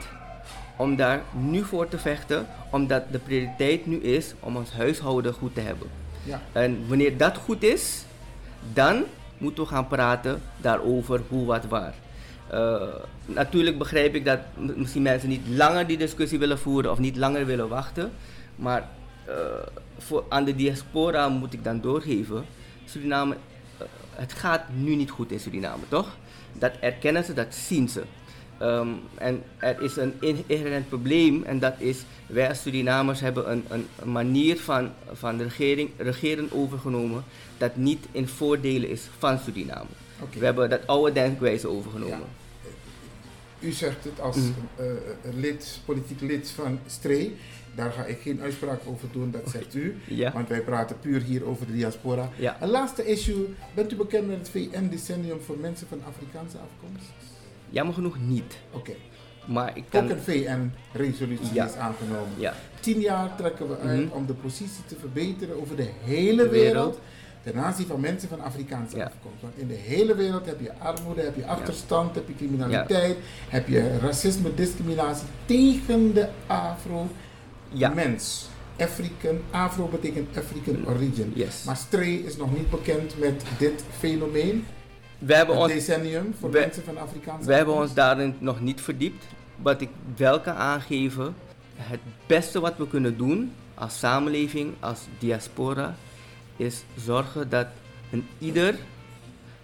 [0.75, 5.53] om daar nu voor te vechten, omdat de prioriteit nu is om ons huishouden goed
[5.53, 5.87] te hebben.
[6.23, 6.41] Ja.
[6.51, 8.05] En wanneer dat goed is,
[8.73, 9.03] dan
[9.37, 11.93] moeten we gaan praten daarover hoe, wat, waar.
[12.47, 12.81] Eh,
[13.25, 17.45] natuurlijk begrijp ik dat misschien mensen niet langer die discussie willen voeren of niet langer
[17.45, 18.11] willen wachten.
[18.55, 18.89] Maar
[19.25, 19.35] eh,
[19.97, 22.45] voor, aan de diaspora moet ik dan doorgeven.
[22.85, 23.35] Suriname,
[23.77, 26.07] eh, het gaat nu niet goed in Suriname, toch?
[26.53, 28.03] Dat erkennen ze, dat zien ze.
[28.57, 31.97] Ehm, en er is een in- inherent probleem en dat is,
[32.27, 37.23] wij als Surinamers hebben een, een, manier van, van de regering, regeren overgenomen
[37.57, 39.89] dat niet in voordelen is van Suriname.
[40.39, 42.27] We hebben dat oude denkwijze overgenomen.
[43.59, 44.47] U zegt het als Mhm.
[44.75, 44.85] eh,
[45.23, 47.31] een lid, politiek lid van STRE.
[47.75, 49.95] Daar ga ik geen uitspraak over doen, dat zegt u.
[50.07, 50.31] Ja.
[50.31, 52.29] Want wij praten puur hier over de diaspora.
[52.37, 52.57] Ja.
[52.61, 53.47] Een laatste issue.
[53.73, 57.11] Bent u bekend met het VN-decennium voor mensen van Afrikaanse afkomst?
[57.69, 58.57] Jammer genoeg niet.
[58.71, 58.91] Oké.
[59.47, 60.03] Maar ik kan...
[60.03, 61.65] Ook een VN-resolutie Ja.
[61.65, 62.29] is aangenomen.
[62.37, 62.53] Ja.
[62.79, 64.13] Tien jaar trekken we uit Mhm.
[64.15, 66.51] om de positie te verbeteren over de hele De wereld.
[66.73, 66.99] wereld.
[67.43, 69.03] Ten aanzien van mensen van Afrikaanse Ja.
[69.05, 69.41] afkomst.
[69.41, 73.17] Want in de hele wereld heb je armoede, heb je achterstand, heb je criminaliteit,
[73.49, 76.27] heb je racisme, discriminatie tegen de
[77.73, 77.87] Ja.
[77.89, 78.47] Afro-mens.
[78.79, 81.31] African, Afro betekent African origin.
[81.35, 81.63] Yes.
[81.63, 84.65] Maar Stray is nog niet bekend met dit fenomeen.
[85.17, 88.81] We hebben ons decennium voor we- mensen van Afrikaanse We hebben ons daarin nog niet
[88.81, 89.25] verdiept.
[89.61, 91.35] Wat ik wel kan aangeven,
[91.75, 95.95] het beste wat we kunnen doen als samenleving, als diaspora,
[96.57, 97.67] is zorgen dat
[98.11, 98.75] een ieder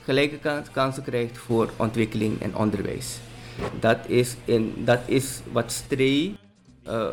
[0.04, 3.18] gelijke kans- kansen krijgt voor ontwikkeling en onderwijs.
[3.80, 6.36] Dat is, in, dat is wat STREE,
[6.84, 7.08] eh,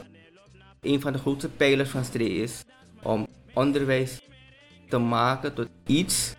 [0.87, 2.65] een van de grootste pijlers van STREE is,
[3.03, 4.21] om onderwijs
[4.89, 6.35] te maken tot iets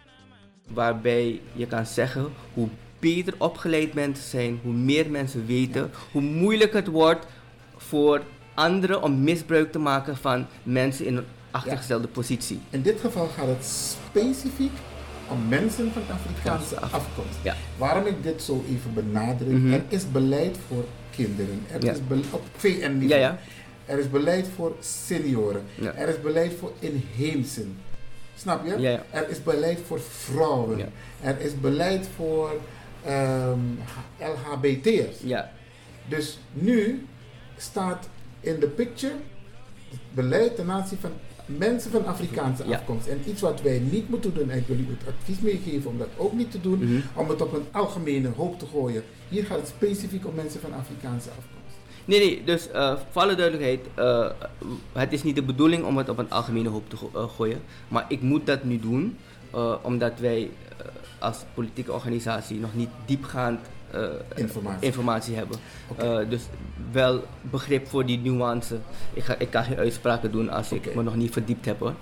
[0.67, 2.67] waarbij je kan zeggen hoe
[2.99, 7.25] beter opgeleid mensen zijn, hoe meer mensen weten, hoe moeilijker het wordt
[7.77, 8.21] voor
[8.53, 12.59] anderen om misbruik te maken van mensen in een achtergestelde positie.
[12.69, 14.71] In dit geval gaat het specifiek
[15.29, 17.37] om mensen van Afrikaanse Ja, afkomst.
[17.43, 17.55] Ja.
[17.77, 19.73] Waarom ik dit zo even benadruk, Mhm.
[19.73, 21.63] er is beleid voor kinderen.
[21.71, 21.97] Er is
[22.31, 23.33] op VN-niveau.
[23.87, 25.61] Er is beleid voor senioren.
[25.75, 25.93] Ja.
[25.93, 27.77] Er is beleid voor inheemsen.
[28.35, 28.71] Snap je?
[28.79, 29.03] Ja, ja.
[29.09, 30.91] Er is beleid voor vrouwen.
[31.21, 32.51] Er is beleid voor
[33.05, 33.59] ehm,
[34.19, 35.17] LHBT'ers.
[35.23, 35.51] Ja,
[36.09, 37.05] Dus nu
[37.57, 38.09] staat
[38.39, 39.13] in de picture
[39.89, 41.11] het beleid ten aanzien van
[41.45, 42.75] mensen van Afrikaanse Ja.
[42.77, 43.07] afkomst.
[43.07, 45.97] En iets wat wij niet moeten doen, en ik wil u het advies meegeven om
[45.97, 46.99] dat ook niet te doen, Mhm.
[47.19, 49.03] om het op een algemene hoop te gooien.
[49.29, 51.66] Hier gaat het specifiek om mensen van Afrikaanse afkomst.
[52.07, 54.27] Nee, nee, dus eh, voor alle duidelijkheid, eh,
[54.93, 57.61] het is niet de bedoeling om het op een algemene hoop te go- eh, gooien.
[57.87, 59.17] Maar ik moet dat nu doen,
[59.81, 60.49] omdat wij
[61.19, 63.59] als politieke organisatie nog niet diepgaand
[64.35, 64.85] Informatie.
[64.87, 65.57] informatie hebben.
[66.29, 66.41] Dus
[66.91, 68.77] wel begrip voor die nuance.
[69.13, 71.93] Ik, ga, ik kan geen uitspraken doen als ik me nog niet verdiept heb hoor.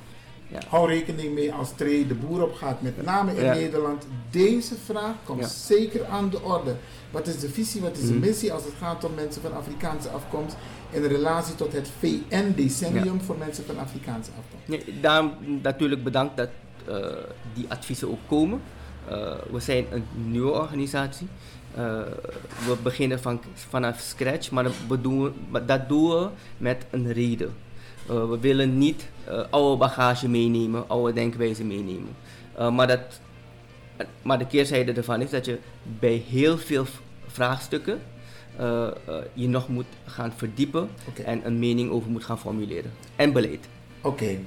[0.61, 0.67] Ja.
[0.69, 3.53] Hou rekening mee als Tree de boer op gaat, met name in Ja.
[3.53, 4.07] Nederland.
[4.29, 5.47] Deze vraag komt Ja.
[5.47, 6.75] zeker aan de orde.
[7.11, 8.19] Wat is de visie, wat is de Mhm.
[8.19, 10.55] missie als het gaat om mensen van Afrikaanse afkomst
[10.91, 14.67] in relatie tot het VN-decennium voor mensen van Afrikaanse afkomst?
[14.67, 15.31] Nee, daarom
[15.61, 16.49] natuurlijk bedankt dat
[16.87, 17.05] eh,
[17.53, 18.61] die adviezen ook komen.
[19.09, 21.27] Eh, we zijn een nieuwe organisatie.
[21.75, 21.83] Eh,
[22.67, 24.73] we beginnen van, vanaf scratch, maar dat,
[25.67, 27.53] dat doen we met een reden.
[28.09, 32.15] Eh, we willen niet eh, oude bagage meenemen, oude denkwijze meenemen.
[32.55, 33.19] Eh, maar, dat,
[34.21, 35.59] maar de keerzijde ervan is dat je
[35.99, 36.85] bij heel veel
[37.27, 38.01] vraagstukken
[39.33, 40.89] je nog moet gaan verdiepen
[41.25, 42.91] en een mening over moet gaan formuleren.
[43.15, 43.67] En beleid.
[44.01, 44.37] Oké.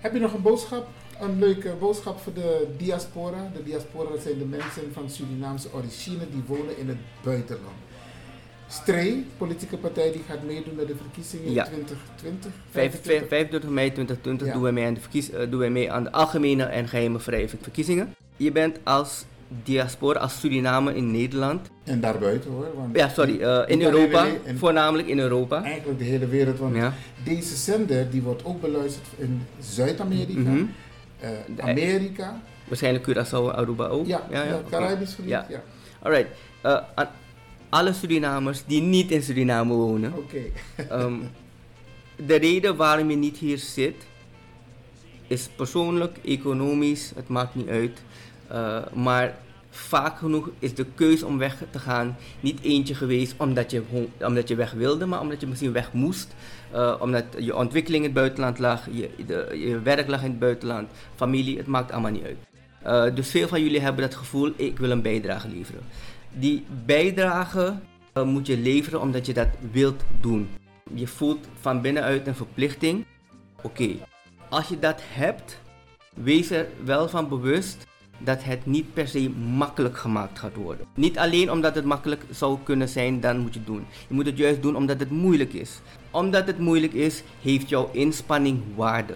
[0.00, 0.86] Heb je nog een boodschap?
[1.20, 3.50] Een leuke boodschap voor de diaspora.
[3.54, 7.76] De diaspora dat zijn de mensen van Surinaamse origine die wonen in het buitenland.
[8.68, 11.64] Stree, politieke partij die gaat meedoen met de verkiezingen Ja.
[11.64, 12.50] in 2020.
[12.70, 14.52] 25 25 mei 2020 Ja.
[14.52, 17.18] doen, wij mee aan de verkies, eh, doen wij mee aan de algemene en geheime
[17.18, 18.14] vrije verkiezingen.
[18.36, 19.24] Je bent als
[19.64, 21.70] diaspora, als Suriname in Nederland.
[21.84, 22.66] En daarbuiten hoor.
[22.76, 25.62] Want Ja, sorry, eh, in Europa, in- voornamelijk in Europa.
[25.64, 26.58] Eigenlijk de hele wereld.
[26.58, 26.92] Want Ja.
[27.24, 30.50] deze zender die wordt ook beluisterd in Zuid-Amerika,
[31.20, 32.40] eh, De- Amerika.
[32.68, 34.06] Waarschijnlijk Curaçao Aruba ook.
[34.06, 34.70] Ja, ja, oké.
[34.70, 35.30] Caribisch gebied.
[35.30, 35.46] Ja.
[35.48, 35.62] Ja.
[36.02, 36.28] Alright.
[37.68, 40.12] Alle Surinamers die niet in Suriname wonen.
[40.16, 40.42] Oké.
[40.88, 41.14] Ehm,
[42.26, 44.06] de reden waarom je niet hier zit,
[45.26, 48.02] is persoonlijk, economisch, het maakt niet uit.
[48.48, 49.38] Eh, maar
[49.70, 53.82] vaak genoeg is de keus om weg te gaan niet eentje geweest omdat je,
[54.20, 56.34] omdat je weg wilde, maar omdat je misschien weg moest.
[56.70, 60.38] Eh, omdat je ontwikkeling in het buitenland lag, je, de, je werk lag in het
[60.38, 62.36] buitenland, familie, het maakt allemaal niet uit.
[62.82, 65.82] Eh, dus veel van jullie hebben dat gevoel, ik wil een bijdrage leveren.
[66.38, 67.78] Die bijdrage
[68.12, 70.48] eh, moet je leveren omdat je dat wilt doen.
[70.94, 73.04] Je voelt van binnenuit een verplichting.
[73.62, 73.88] Oké,
[74.48, 75.60] als je dat hebt,
[76.14, 77.86] wees er wel van bewust
[78.18, 80.86] dat het niet per se makkelijk gemaakt gaat worden.
[80.94, 83.86] Niet alleen omdat het makkelijk zou kunnen zijn, dan moet je het doen.
[84.08, 85.80] Je moet het juist doen omdat het moeilijk is.
[86.10, 89.14] Omdat het moeilijk is, heeft jouw inspanning waarde.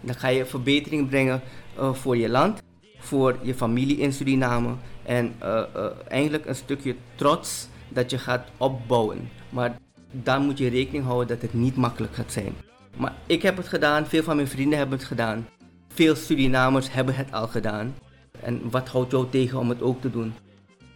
[0.00, 1.40] Dan ga je verbetering brengen
[1.78, 2.62] uh, voor je land,
[2.98, 8.48] voor je familie in Suriname en uh, uh, eigenlijk een stukje trots dat je gaat
[8.56, 9.30] opbouwen.
[9.48, 9.76] Maar
[10.10, 12.54] dan moet je rekening houden dat het niet makkelijk gaat zijn.
[12.96, 15.48] Maar ik heb het gedaan, veel van mijn vrienden hebben het gedaan.
[15.88, 17.94] Veel Surinamers hebben het al gedaan.
[18.40, 20.34] En wat houdt jou tegen om het ook te doen?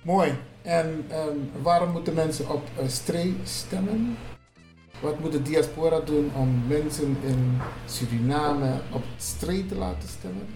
[0.03, 0.33] Mooi.
[0.63, 1.07] En
[1.63, 4.17] waarom moeten mensen op uh, Stree stemmen?
[5.01, 10.47] Wat moet de diaspora doen om mensen in Suriname op Stree te laten stemmen?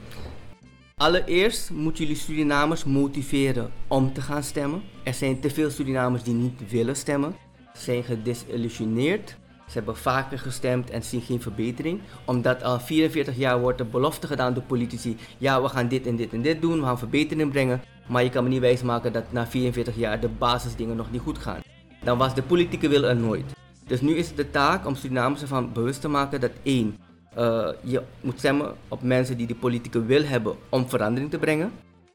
[0.99, 4.83] Allereerst moeten jullie Surinamers motiveren om te gaan stemmen.
[5.05, 7.35] Er zijn te veel Surinamers die niet willen stemmen.
[7.75, 9.37] Ze zijn gedesillusioneerd.
[9.67, 12.01] Ze hebben vaker gestemd en zien geen verbetering.
[12.25, 15.17] Omdat al 44 jaar wordt de belofte gedaan door politici.
[15.39, 16.79] Ja, we gaan dit en dit en dit doen.
[16.79, 17.83] We gaan verbetering brengen.
[18.09, 21.39] Maar je kan me niet wijsmaken dat na 44 jaar de basisdingen nog niet goed
[21.39, 21.61] gaan.
[22.05, 23.53] Dan was de politieke wil er nooit.
[23.87, 26.97] Dus nu is het de taak om Surinamers ervan bewust te maken dat één,
[27.39, 31.73] uh, je moet stemmen op mensen die de politieke wil hebben om verandering te brengen.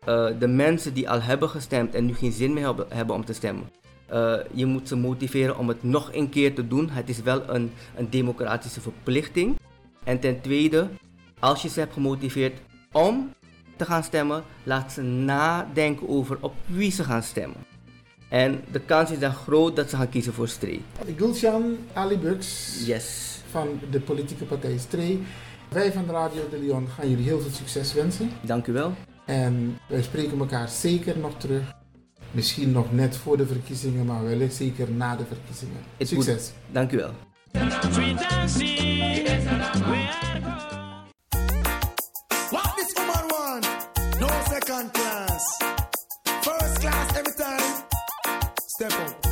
[0.08, 3.26] Uh, de mensen die al hebben gestemd en nu geen zin meer hebben, hebben om
[3.26, 3.64] te stemmen.
[4.14, 6.90] Uh, je moet ze motiveren om het nog een keer te doen.
[6.90, 9.56] Het is wel een, een democratische verplichting.
[10.04, 10.88] En ten tweede,
[11.40, 12.60] als je ze hebt gemotiveerd
[12.92, 13.34] om
[13.76, 17.58] te gaan stemmen, laat ze nadenken over op wie ze gaan stemmen.
[18.30, 20.82] En de kans is dan groot dat ze gaan kiezen voor Stree.
[21.18, 23.33] Gulshan Ali Bux yes.
[23.54, 25.24] Van de politieke partij Stree.
[25.70, 28.30] Wij van de Radio de Leon gaan jullie heel veel succes wensen.
[28.42, 28.94] Dank u wel.
[29.26, 31.74] En wij spreken elkaar zeker nog terug.
[32.32, 35.78] Misschien nog net voor de verkiezingen, maar wellicht zeker na de verkiezingen.
[35.98, 36.52] Het Succes.
[36.66, 37.12] Moet, dank u wel.
[42.50, 43.68] What this woman want?
[44.20, 45.58] No second class.
[46.42, 47.86] First class every time.
[48.66, 49.23] Step up.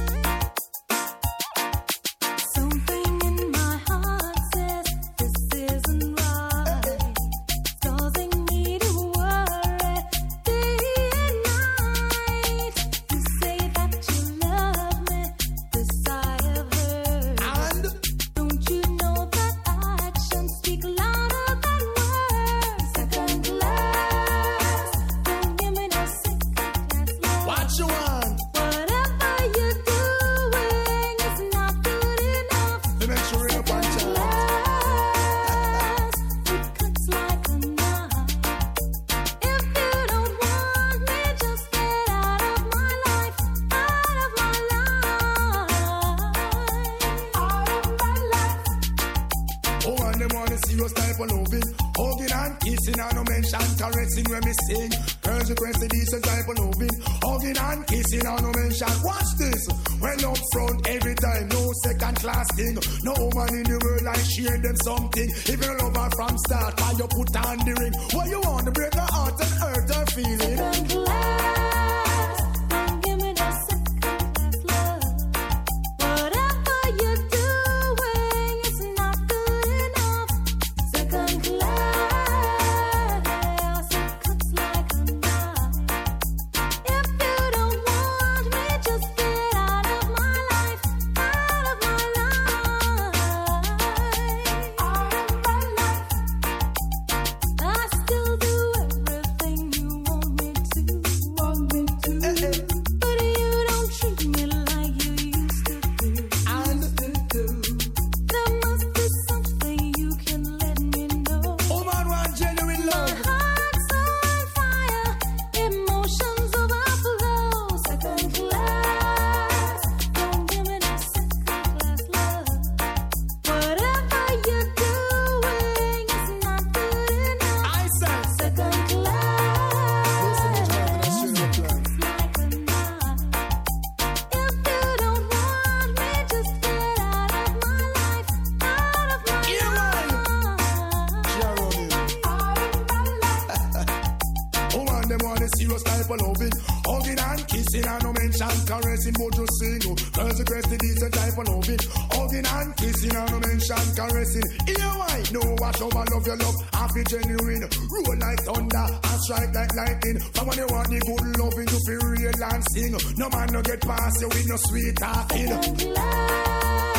[159.85, 160.19] lightning.
[160.19, 162.93] For when you want the good loving, you feel real and sing.
[163.17, 166.90] No man no get past you with no sweet talking.